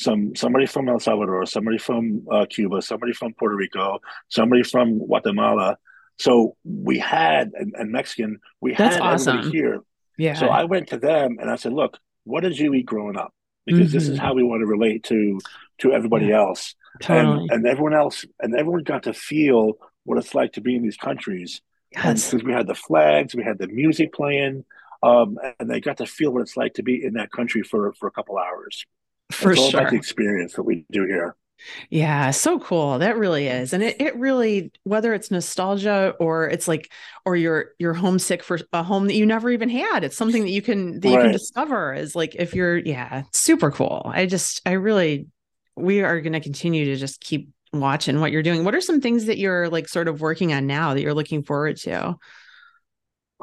some 0.00 0.34
somebody 0.34 0.66
from 0.66 0.88
El 0.88 0.98
Salvador, 0.98 1.44
somebody 1.46 1.78
from 1.78 2.26
uh, 2.32 2.46
Cuba, 2.48 2.80
somebody 2.80 3.12
from 3.12 3.34
Puerto 3.34 3.54
Rico, 3.54 4.00
somebody 4.28 4.62
from 4.62 4.98
Guatemala. 4.98 5.76
So 6.18 6.56
we 6.64 6.98
had 6.98 7.52
and, 7.54 7.74
and 7.78 7.92
Mexican, 7.92 8.40
we 8.60 8.74
That's 8.74 8.96
had 8.96 9.02
awesome. 9.02 9.38
everybody 9.38 9.58
here. 9.58 9.80
yeah. 10.18 10.34
So 10.34 10.46
I 10.48 10.64
went 10.64 10.88
to 10.88 10.98
them 10.98 11.36
and 11.40 11.50
I 11.50 11.56
said, 11.56 11.72
"Look, 11.74 11.98
what 12.24 12.40
did 12.42 12.58
you 12.58 12.72
eat 12.74 12.86
growing 12.86 13.16
up? 13.16 13.32
Because 13.66 13.92
this 13.92 14.08
is 14.08 14.16
Mhm. 14.18 14.22
how 14.22 14.32
we 14.34 14.42
want 14.42 14.60
to 14.62 14.66
relate 14.66 15.04
to 15.04 15.38
to 15.78 15.92
everybody 15.92 16.32
else." 16.32 16.74
totally. 17.02 17.42
And 17.42 17.50
and 17.52 17.66
everyone 17.66 17.94
else 17.94 18.24
and 18.40 18.54
everyone 18.56 18.82
got 18.82 19.02
to 19.04 19.12
feel 19.14 19.74
what 20.04 20.18
it's 20.18 20.34
like 20.34 20.52
to 20.54 20.60
be 20.62 20.74
in 20.76 20.82
these 20.82 20.96
countries. 20.96 21.60
And 21.94 22.16
yes. 22.18 22.30
because 22.30 22.44
we 22.44 22.52
had 22.52 22.66
the 22.66 22.74
flags, 22.74 23.34
we 23.34 23.42
had 23.44 23.58
the 23.58 23.66
music 23.68 24.12
playing, 24.14 24.64
um, 25.02 25.38
and 25.58 25.68
they 25.70 25.80
got 25.80 25.98
to 25.98 26.06
feel 26.06 26.30
what 26.32 26.42
it's 26.42 26.56
like 26.56 26.74
to 26.74 26.82
be 26.82 27.04
in 27.04 27.12
that 27.14 27.30
country 27.32 27.62
for 27.62 27.92
for 27.98 28.06
a 28.06 28.10
couple 28.12 28.38
hours. 28.38 28.86
For 29.30 29.52
it's 29.52 29.60
all 29.60 29.70
sure. 29.70 29.80
about 29.80 29.90
the 29.90 29.96
experience 29.96 30.54
that 30.54 30.62
we 30.62 30.84
do 30.90 31.04
here. 31.04 31.36
Yeah, 31.90 32.30
so 32.30 32.58
cool. 32.58 32.98
That 32.98 33.18
really 33.18 33.46
is. 33.46 33.72
And 33.72 33.82
it, 33.82 34.00
it 34.00 34.16
really, 34.16 34.72
whether 34.84 35.12
it's 35.12 35.30
nostalgia 35.30 36.14
or 36.18 36.48
it's 36.48 36.66
like, 36.66 36.90
or 37.26 37.36
you're 37.36 37.72
you're 37.78 37.92
homesick 37.92 38.42
for 38.42 38.58
a 38.72 38.82
home 38.82 39.06
that 39.08 39.14
you 39.14 39.26
never 39.26 39.50
even 39.50 39.68
had. 39.68 40.02
It's 40.02 40.16
something 40.16 40.42
that 40.42 40.50
you 40.50 40.62
can 40.62 41.00
that 41.00 41.08
you 41.08 41.18
can 41.18 41.32
discover 41.32 41.92
is 41.92 42.16
like 42.16 42.34
if 42.34 42.54
you're, 42.54 42.78
yeah, 42.78 43.24
super 43.34 43.70
cool. 43.70 44.02
I 44.06 44.24
just 44.26 44.62
I 44.66 44.72
really 44.72 45.26
we 45.76 46.02
are 46.02 46.20
gonna 46.20 46.40
continue 46.40 46.86
to 46.86 46.96
just 46.96 47.20
keep 47.20 47.50
watching 47.72 48.20
what 48.20 48.32
you're 48.32 48.42
doing. 48.42 48.64
What 48.64 48.74
are 48.74 48.80
some 48.80 49.00
things 49.00 49.26
that 49.26 49.38
you're 49.38 49.68
like 49.68 49.88
sort 49.88 50.08
of 50.08 50.20
working 50.20 50.52
on 50.52 50.66
now 50.66 50.94
that 50.94 51.02
you're 51.02 51.14
looking 51.14 51.42
forward 51.42 51.76
to? 51.78 52.16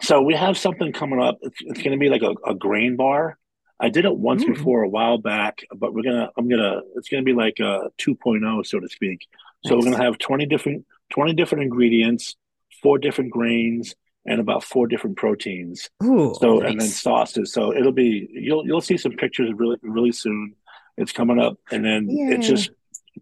So 0.01 0.21
we 0.21 0.35
have 0.35 0.57
something 0.57 0.91
coming 0.91 1.21
up. 1.21 1.37
It's, 1.41 1.57
it's 1.61 1.81
going 1.81 1.91
to 1.91 1.97
be 1.97 2.09
like 2.09 2.21
a, 2.21 2.35
a 2.49 2.53
grain 2.53 2.95
bar. 2.95 3.37
I 3.79 3.89
did 3.89 4.05
it 4.05 4.15
once 4.15 4.43
mm. 4.43 4.55
before 4.55 4.83
a 4.83 4.89
while 4.89 5.17
back, 5.17 5.59
but 5.75 5.93
we're 5.93 6.03
gonna 6.03 6.29
I'm 6.37 6.49
gonna 6.49 6.81
it's 6.95 7.09
gonna 7.09 7.23
be 7.23 7.33
like 7.33 7.59
a 7.59 7.91
2.0 7.99 8.65
so 8.65 8.79
to 8.79 8.89
speak. 8.89 9.27
So 9.65 9.75
nice. 9.75 9.85
we're 9.85 9.91
gonna 9.91 10.03
have 10.03 10.17
20 10.17 10.45
different 10.45 10.85
20 11.13 11.33
different 11.33 11.63
ingredients, 11.63 12.35
four 12.81 12.97
different 12.97 13.31
grains, 13.31 13.95
and 14.25 14.41
about 14.41 14.63
four 14.63 14.87
different 14.87 15.17
proteins. 15.17 15.89
Ooh, 16.03 16.35
so 16.39 16.57
nice. 16.57 16.71
and 16.71 16.81
then 16.81 16.87
sauces. 16.87 17.53
So 17.53 17.73
it'll 17.73 17.91
be 17.91 18.27
you'll 18.31 18.65
you'll 18.65 18.81
see 18.81 18.97
some 18.97 19.13
pictures 19.13 19.51
really 19.55 19.77
really 19.81 20.11
soon. 20.11 20.55
It's 20.97 21.11
coming 21.11 21.39
up, 21.39 21.57
and 21.71 21.85
then 21.85 22.09
yeah. 22.09 22.35
it's 22.35 22.47
just 22.47 22.71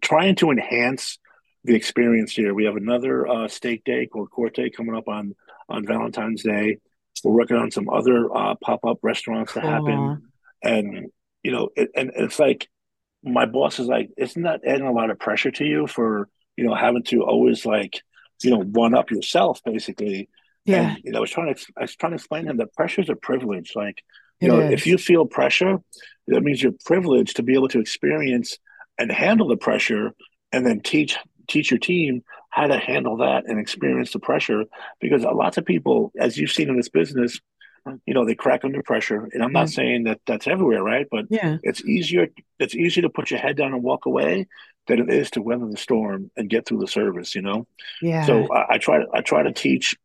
trying 0.00 0.34
to 0.36 0.50
enhance 0.50 1.18
the 1.64 1.74
experience 1.74 2.32
here. 2.32 2.54
We 2.54 2.64
have 2.64 2.76
another 2.76 3.26
uh, 3.26 3.48
steak 3.48 3.84
day 3.84 4.06
called 4.06 4.30
Corte 4.30 4.72
coming 4.74 4.96
up 4.96 5.08
on 5.08 5.34
on 5.68 5.84
Valentine's 5.86 6.42
Day. 6.42 6.78
We're 7.24 7.32
working 7.32 7.56
on 7.56 7.70
some 7.70 7.88
other 7.88 8.34
uh, 8.34 8.54
pop 8.56 8.84
up 8.84 8.98
restaurants 9.02 9.52
cool. 9.52 9.62
to 9.62 9.68
happen, 9.68 10.30
and 10.62 11.10
you 11.42 11.52
know, 11.52 11.68
it, 11.76 11.90
and 11.94 12.10
it's 12.16 12.38
like 12.38 12.68
my 13.22 13.46
boss 13.46 13.78
is 13.78 13.86
like, 13.86 14.10
isn't 14.16 14.42
that 14.42 14.62
adding 14.66 14.86
a 14.86 14.92
lot 14.92 15.10
of 15.10 15.18
pressure 15.18 15.50
to 15.50 15.64
you 15.64 15.86
for 15.86 16.28
you 16.56 16.64
know 16.64 16.74
having 16.74 17.04
to 17.04 17.22
always 17.22 17.64
like 17.66 18.02
you 18.42 18.50
know 18.50 18.62
one 18.62 18.94
up 18.94 19.10
yourself 19.10 19.60
basically? 19.64 20.28
Yeah. 20.64 20.90
And, 20.90 21.04
you 21.04 21.12
know, 21.12 21.18
I 21.18 21.20
was 21.20 21.30
trying 21.30 21.54
to 21.54 21.66
I 21.76 21.82
was 21.82 21.96
trying 21.96 22.12
to 22.12 22.16
explain 22.16 22.44
to 22.44 22.50
him 22.50 22.56
that 22.58 22.74
pressure 22.74 23.00
is 23.00 23.08
a 23.08 23.16
privilege. 23.16 23.72
Like, 23.76 24.02
you 24.40 24.48
it 24.48 24.50
know, 24.52 24.60
is. 24.60 24.72
if 24.72 24.86
you 24.86 24.98
feel 24.98 25.24
pressure, 25.26 25.78
that 26.26 26.42
means 26.42 26.62
you're 26.62 26.72
privileged 26.84 27.36
to 27.36 27.42
be 27.42 27.54
able 27.54 27.68
to 27.68 27.80
experience 27.80 28.58
and 28.98 29.10
handle 29.12 29.48
the 29.48 29.56
pressure 29.56 30.12
and 30.52 30.66
then 30.66 30.80
teach 30.80 31.16
teach 31.48 31.70
your 31.70 31.78
team 31.78 32.22
how 32.50 32.66
to 32.66 32.78
handle 32.78 33.18
that 33.18 33.44
and 33.46 33.60
experience 33.60 34.12
the 34.12 34.18
pressure 34.18 34.64
because 35.00 35.22
lots 35.22 35.58
of 35.58 35.64
people 35.64 36.10
as 36.18 36.36
you've 36.36 36.50
seen 36.50 36.68
in 36.68 36.76
this 36.76 36.88
business 36.88 37.40
you 38.06 38.14
know 38.14 38.24
they 38.24 38.34
crack 38.34 38.64
under 38.64 38.82
pressure. 38.82 39.28
And 39.32 39.42
i'm 39.42 39.52
not 39.52 39.68
saying 39.68 40.04
that 40.04 40.20
that's 40.26 40.46
everywhere 40.46 40.82
right? 40.82 41.06
But 41.10 41.26
yeah. 41.30 41.58
it's 41.62 41.84
easier 41.84 42.28
it's 42.58 42.74
easier 42.74 43.02
to 43.02 43.10
put 43.10 43.30
your 43.30 43.40
head 43.40 43.56
down 43.56 43.74
and 43.74 43.82
walk 43.82 44.06
away 44.06 44.46
than 44.86 45.00
it 45.00 45.10
is 45.10 45.30
to 45.32 45.42
weather 45.42 45.66
the 45.66 45.76
storm 45.76 46.30
and 46.36 46.48
get 46.48 46.66
through 46.66 46.78
the 46.78 46.88
service 46.88 47.34
you 47.34 47.42
know? 47.42 47.66
Yeah. 48.00 48.24
So 48.24 48.52
i, 48.52 48.74
I 48.74 48.78
try 48.78 49.04
i 49.12 49.20
try 49.20 49.42
to 49.42 49.52
teach 49.52 49.96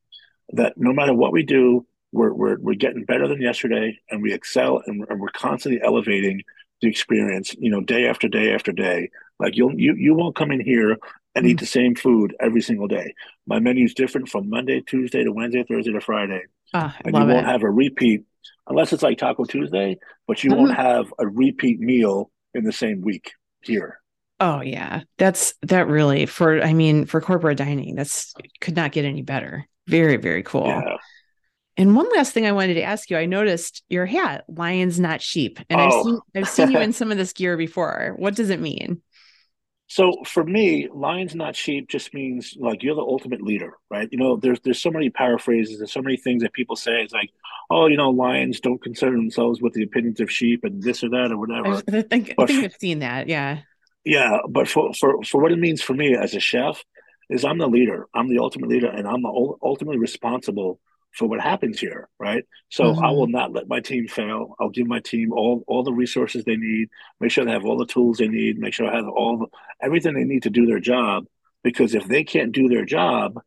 that 0.54 0.78
no 0.78 0.94
matter 0.94 1.14
what 1.14 1.32
we 1.32 1.44
do 1.44 1.86
we're, 2.14 2.34
we're, 2.34 2.60
we're 2.60 2.76
getting 2.76 3.06
better 3.06 3.26
than 3.28 3.42
yesterday 3.42 3.98
and 4.10 4.22
we 4.22 4.34
excel 4.34 4.82
and, 4.86 5.06
and 5.10 5.22
we're 5.22 5.30
constantly 5.30 5.82
elevating 5.82 6.44
the 6.82 6.90
experience 6.90 7.56
you 7.60 7.70
know 7.70 7.82
day 7.82 8.08
after 8.08 8.28
day 8.28 8.54
after 8.54 8.72
day. 8.72 9.10
Like 9.40 9.56
you'll 9.56 9.80
you, 9.80 9.96
you 9.96 10.14
won't 10.14 10.36
come 10.36 10.52
in 10.52 10.60
here 10.60 10.98
and 11.36 11.48
eat 11.48 11.58
mm. 11.58 11.62
the 11.62 11.66
same 11.66 11.96
food 11.96 12.36
every 12.40 12.62
single 12.62 12.88
day. 12.88 13.14
My 13.48 13.60
menu 13.60 13.86
is 13.86 13.94
different 13.94 14.30
from 14.30 14.50
Monday, 14.50 14.82
Tuesday 14.82 15.24
to 15.24 15.32
Wednesday, 15.32 15.64
Thursday 15.64 15.92
to 15.94 16.02
Friday. 16.02 16.44
Oh, 16.74 16.94
and 17.04 17.16
you 17.16 17.20
won't 17.20 17.32
it. 17.32 17.46
have 17.46 17.64
a 17.64 17.70
repeat 17.70 18.24
unless 18.68 18.94
it's 18.94 19.04
like 19.04 19.18
Taco 19.18 19.46
Tuesday, 19.46 19.98
but 20.28 20.44
you 20.44 20.52
won't 20.52 20.72
mm-hmm. 20.72 20.82
have 20.82 21.14
a 21.20 21.28
repeat 21.28 21.80
meal 21.80 22.32
in 22.54 22.64
the 22.64 22.72
same 22.72 23.02
week 23.02 23.32
here. 23.62 24.00
Oh 24.40 24.62
yeah. 24.62 25.02
That's 25.18 25.54
that 25.64 25.88
really 25.88 26.26
for 26.26 26.62
I 26.62 26.74
mean 26.74 27.06
for 27.06 27.22
corporate 27.22 27.58
dining, 27.58 27.96
that's 27.96 28.34
could 28.60 28.76
not 28.76 28.92
get 28.92 29.06
any 29.06 29.22
better. 29.22 29.68
Very, 29.88 30.18
very 30.18 30.44
cool. 30.44 30.68
Yeah. 30.68 30.98
And 31.78 31.96
one 31.96 32.10
last 32.10 32.34
thing 32.34 32.46
I 32.46 32.52
wanted 32.52 32.76
to 32.76 32.84
ask 32.84 33.10
you, 33.10 33.18
I 33.18 33.26
noticed 33.26 33.84
your 33.90 34.06
hat, 34.06 34.44
lions 34.48 35.00
not 35.00 35.22
sheep. 35.22 35.60
And 35.70 35.80
oh. 35.80 35.86
I've 35.86 36.04
seen 36.04 36.20
I've 36.36 36.50
seen 36.50 36.72
you 36.72 36.80
in 36.80 36.94
some 36.94 37.12
of 37.12 37.18
this 37.18 37.34
gear 37.34 37.56
before. 37.58 38.16
What 38.18 38.36
does 38.36 38.50
it 38.50 38.60
mean? 38.60 39.02
So 39.92 40.14
for 40.26 40.46
me, 40.46 40.88
lions 40.94 41.36
not 41.36 41.54
sheep 41.54 41.90
just 41.90 42.14
means 42.14 42.56
like 42.58 42.82
you're 42.82 42.96
the 42.96 43.02
ultimate 43.02 43.42
leader, 43.42 43.74
right? 43.90 44.08
You 44.10 44.20
know, 44.20 44.38
there's 44.38 44.62
there's 44.62 44.82
so 44.82 44.90
many 44.90 45.10
paraphrases 45.10 45.82
and 45.82 45.90
so 45.90 46.02
many 46.02 46.16
things 46.16 46.44
that 46.44 46.54
people 46.54 46.78
say. 46.78 47.02
It's 47.02 47.12
like, 47.12 47.30
oh, 47.70 47.88
you 47.88 47.98
know, 47.98 48.10
lions 48.10 48.62
don't 48.62 48.82
concern 48.82 49.18
themselves 49.18 49.62
with 49.62 49.74
the 49.74 49.84
opinions 49.84 50.22
of 50.22 50.32
sheep 50.32 50.64
and 50.64 50.82
this 50.82 51.04
or 51.04 51.10
that 51.10 51.34
or 51.34 51.38
whatever. 51.38 51.84
I 51.90 52.04
think, 52.04 52.34
I 52.40 52.46
think 52.46 52.64
I've 52.64 52.80
seen 52.80 53.00
that. 53.00 53.28
Yeah. 53.28 53.64
Yeah, 54.06 54.38
but 54.48 54.70
for 54.70 54.94
for 54.94 55.22
for 55.24 55.42
what 55.42 55.52
it 55.52 55.60
means 55.60 55.82
for 55.82 55.94
me 55.94 56.16
as 56.16 56.36
a 56.36 56.40
chef 56.40 56.82
is 57.30 57.44
I'm 57.44 57.58
the 57.58 57.68
leader. 57.68 58.08
I'm 58.14 58.30
the 58.30 58.40
ultimate 58.40 58.70
leader, 58.70 58.88
and 58.88 59.06
I'm 59.06 59.24
the 59.24 59.56
ultimately 59.62 60.00
responsible 60.00 60.80
for 61.14 61.28
what 61.28 61.42
happens 61.42 61.80
here, 61.80 62.08
right? 62.20 62.46
So 62.70 62.86
mm-hmm. 62.86 63.04
I 63.04 63.12
will 63.12 63.28
not 63.28 63.52
let 63.52 63.68
my 63.68 63.80
team 63.80 64.08
fail. 64.08 64.56
I'll 64.60 64.70
give 64.70 64.88
my 64.88 65.00
team 65.00 65.34
all 65.34 65.64
all 65.68 65.84
the 65.84 65.94
resources 65.94 66.44
they 66.44 66.56
need, 66.56 66.90
make 67.20 67.32
sure 67.32 67.46
they 67.46 67.52
have 67.52 67.66
all 67.66 67.78
the 67.78 67.86
tools 67.86 68.18
they 68.18 68.28
need, 68.28 68.58
make 68.58 68.74
sure 68.74 68.88
I 68.88 68.96
have 68.96 69.08
all 69.08 69.38
the, 69.38 69.48
everything 69.82 70.14
they 70.14 70.24
need 70.24 70.44
to 70.44 70.50
do 70.50 70.66
their 70.66 70.80
job. 70.80 71.26
Because 71.64 71.94
if 71.94 72.08
they 72.08 72.24
can't 72.24 72.52
do 72.52 72.68
their 72.70 72.86
job, 72.86 73.40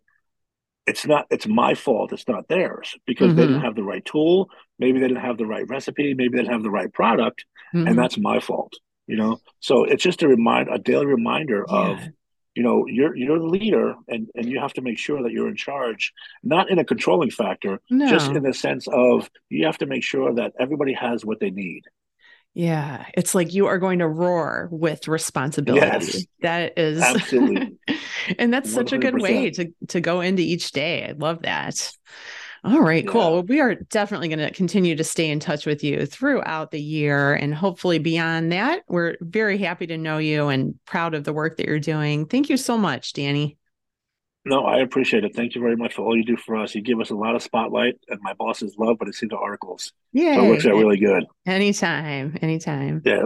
it's 0.87 1.07
not 1.07 1.27
it's 1.31 1.47
my 1.47 1.75
fault. 1.75 2.13
It's 2.13 2.29
not 2.29 2.49
theirs 2.49 2.95
because 3.07 3.29
mm-hmm. 3.29 3.37
they 3.37 3.47
didn't 3.47 3.63
have 3.63 3.75
the 3.75 3.83
right 3.83 4.05
tool. 4.05 4.51
Maybe 4.79 5.01
they 5.01 5.09
didn't 5.09 5.25
have 5.25 5.39
the 5.39 5.47
right 5.47 5.69
recipe. 5.69 6.15
Maybe 6.15 6.37
they 6.37 6.43
didn't 6.43 6.53
have 6.53 6.63
the 6.63 6.71
right 6.71 6.93
product, 6.93 7.45
mm-hmm. 7.75 7.87
and 7.89 7.99
that's 7.99 8.19
my 8.19 8.41
fault. 8.41 8.75
You 9.07 9.17
know, 9.17 9.41
so 9.61 9.85
it's 9.85 10.03
just 10.03 10.23
a 10.23 10.29
remind 10.29 10.69
a 10.69 10.79
daily 10.79 11.07
reminder 11.07 11.65
yeah. 11.69 11.77
of 11.77 11.99
you 12.55 12.63
know 12.63 12.87
you're 12.87 13.15
you're 13.17 13.39
the 13.39 13.47
leader 13.47 13.95
and 14.09 14.29
and 14.35 14.47
you 14.47 14.61
have 14.61 14.73
to 14.73 14.81
make 14.81 14.99
sure 14.99 15.23
that 15.23 15.33
you're 15.33 15.49
in 15.49 15.57
charge 15.57 16.13
not 16.43 16.71
in 16.71 16.79
a 16.79 16.85
controlling 16.85 17.31
factor 17.31 17.81
no. 17.91 18.09
just 18.09 18.31
in 18.31 18.43
the 18.43 18.55
sense 18.55 18.87
of 18.89 19.29
you 19.49 19.67
have 19.67 19.79
to 19.79 19.87
make 19.87 20.03
sure 20.03 20.33
that 20.35 20.53
everybody 20.59 20.93
has 20.93 21.25
what 21.25 21.41
they 21.41 21.51
need. 21.51 21.83
Yeah. 22.55 23.07
It's 23.15 23.35
like 23.35 23.53
you 23.53 23.67
are 23.67 23.79
going 23.79 23.99
to 23.99 24.07
roar 24.07 24.69
with 24.71 25.09
responsibility. 25.09 25.85
Yes, 25.85 26.25
that 26.43 26.79
is 26.79 27.01
absolutely. 27.03 27.77
And 28.39 28.55
that's 28.55 28.71
100%. 28.71 28.75
such 28.75 28.93
a 28.93 28.99
good 28.99 29.21
way 29.21 29.51
to 29.51 29.71
to 29.89 30.01
go 30.01 30.23
into 30.23 30.41
each 30.41 30.73
day. 30.73 31.05
I 31.07 31.13
love 31.13 31.43
that 31.43 31.93
all 32.65 32.81
right, 32.81 33.07
cool. 33.07 33.33
Well, 33.33 33.43
we 33.43 33.61
are 33.61 33.75
definitely 33.75 34.29
going 34.29 34.39
to 34.39 34.51
continue 34.51 34.97
to 34.97 35.05
stay 35.05 35.31
in 35.31 35.39
touch 35.39 35.67
with 35.67 35.85
you 35.85 36.07
throughout 36.07 36.71
the 36.71 36.81
year 36.81 37.35
and 37.35 37.55
hopefully 37.55 37.99
beyond 37.99 38.53
that. 38.53 38.83
We're 38.89 39.17
very 39.21 39.59
happy 39.59 39.87
to 39.89 39.99
know 39.99 40.19
you 40.19 40.49
and 40.49 40.79
proud 40.87 41.15
of 41.15 41.25
the 41.25 41.33
work 41.33 41.59
that 41.59 41.67
you're 41.67 41.79
doing. 41.79 42.27
Thank 42.27 42.49
you 42.49 42.57
so 42.57 42.79
much, 42.79 43.13
Danny. 43.13 43.59
No, 44.47 44.65
I 44.65 44.81
appreciate 44.81 45.25
it. 45.25 45.35
Thank 45.35 45.55
you 45.55 45.61
very 45.61 45.77
much 45.77 45.95
for 45.95 46.03
all 46.03 46.17
you 46.17 46.25
do 46.25 46.37
for 46.37 46.57
us. 46.57 46.75
You 46.75 46.83
give 46.83 47.01
us 47.01 47.11
a 47.11 47.15
lot 47.15 47.35
of 47.35 47.43
spotlight, 47.43 47.95
and 48.09 48.21
my 48.23 48.35
bosses 48.35 48.77
love 48.79 49.01
when 49.01 49.09
I 49.09 49.13
see 49.13 49.27
the 49.27 49.39
articles. 49.39 49.93
Yeah, 50.13 50.35
so 50.35 50.45
it 50.45 50.49
works 50.49 50.67
out 50.67 50.75
really 50.75 50.99
good. 50.99 51.25
Anytime, 51.47 52.37
anytime. 52.43 53.01
Yeah. 53.05 53.25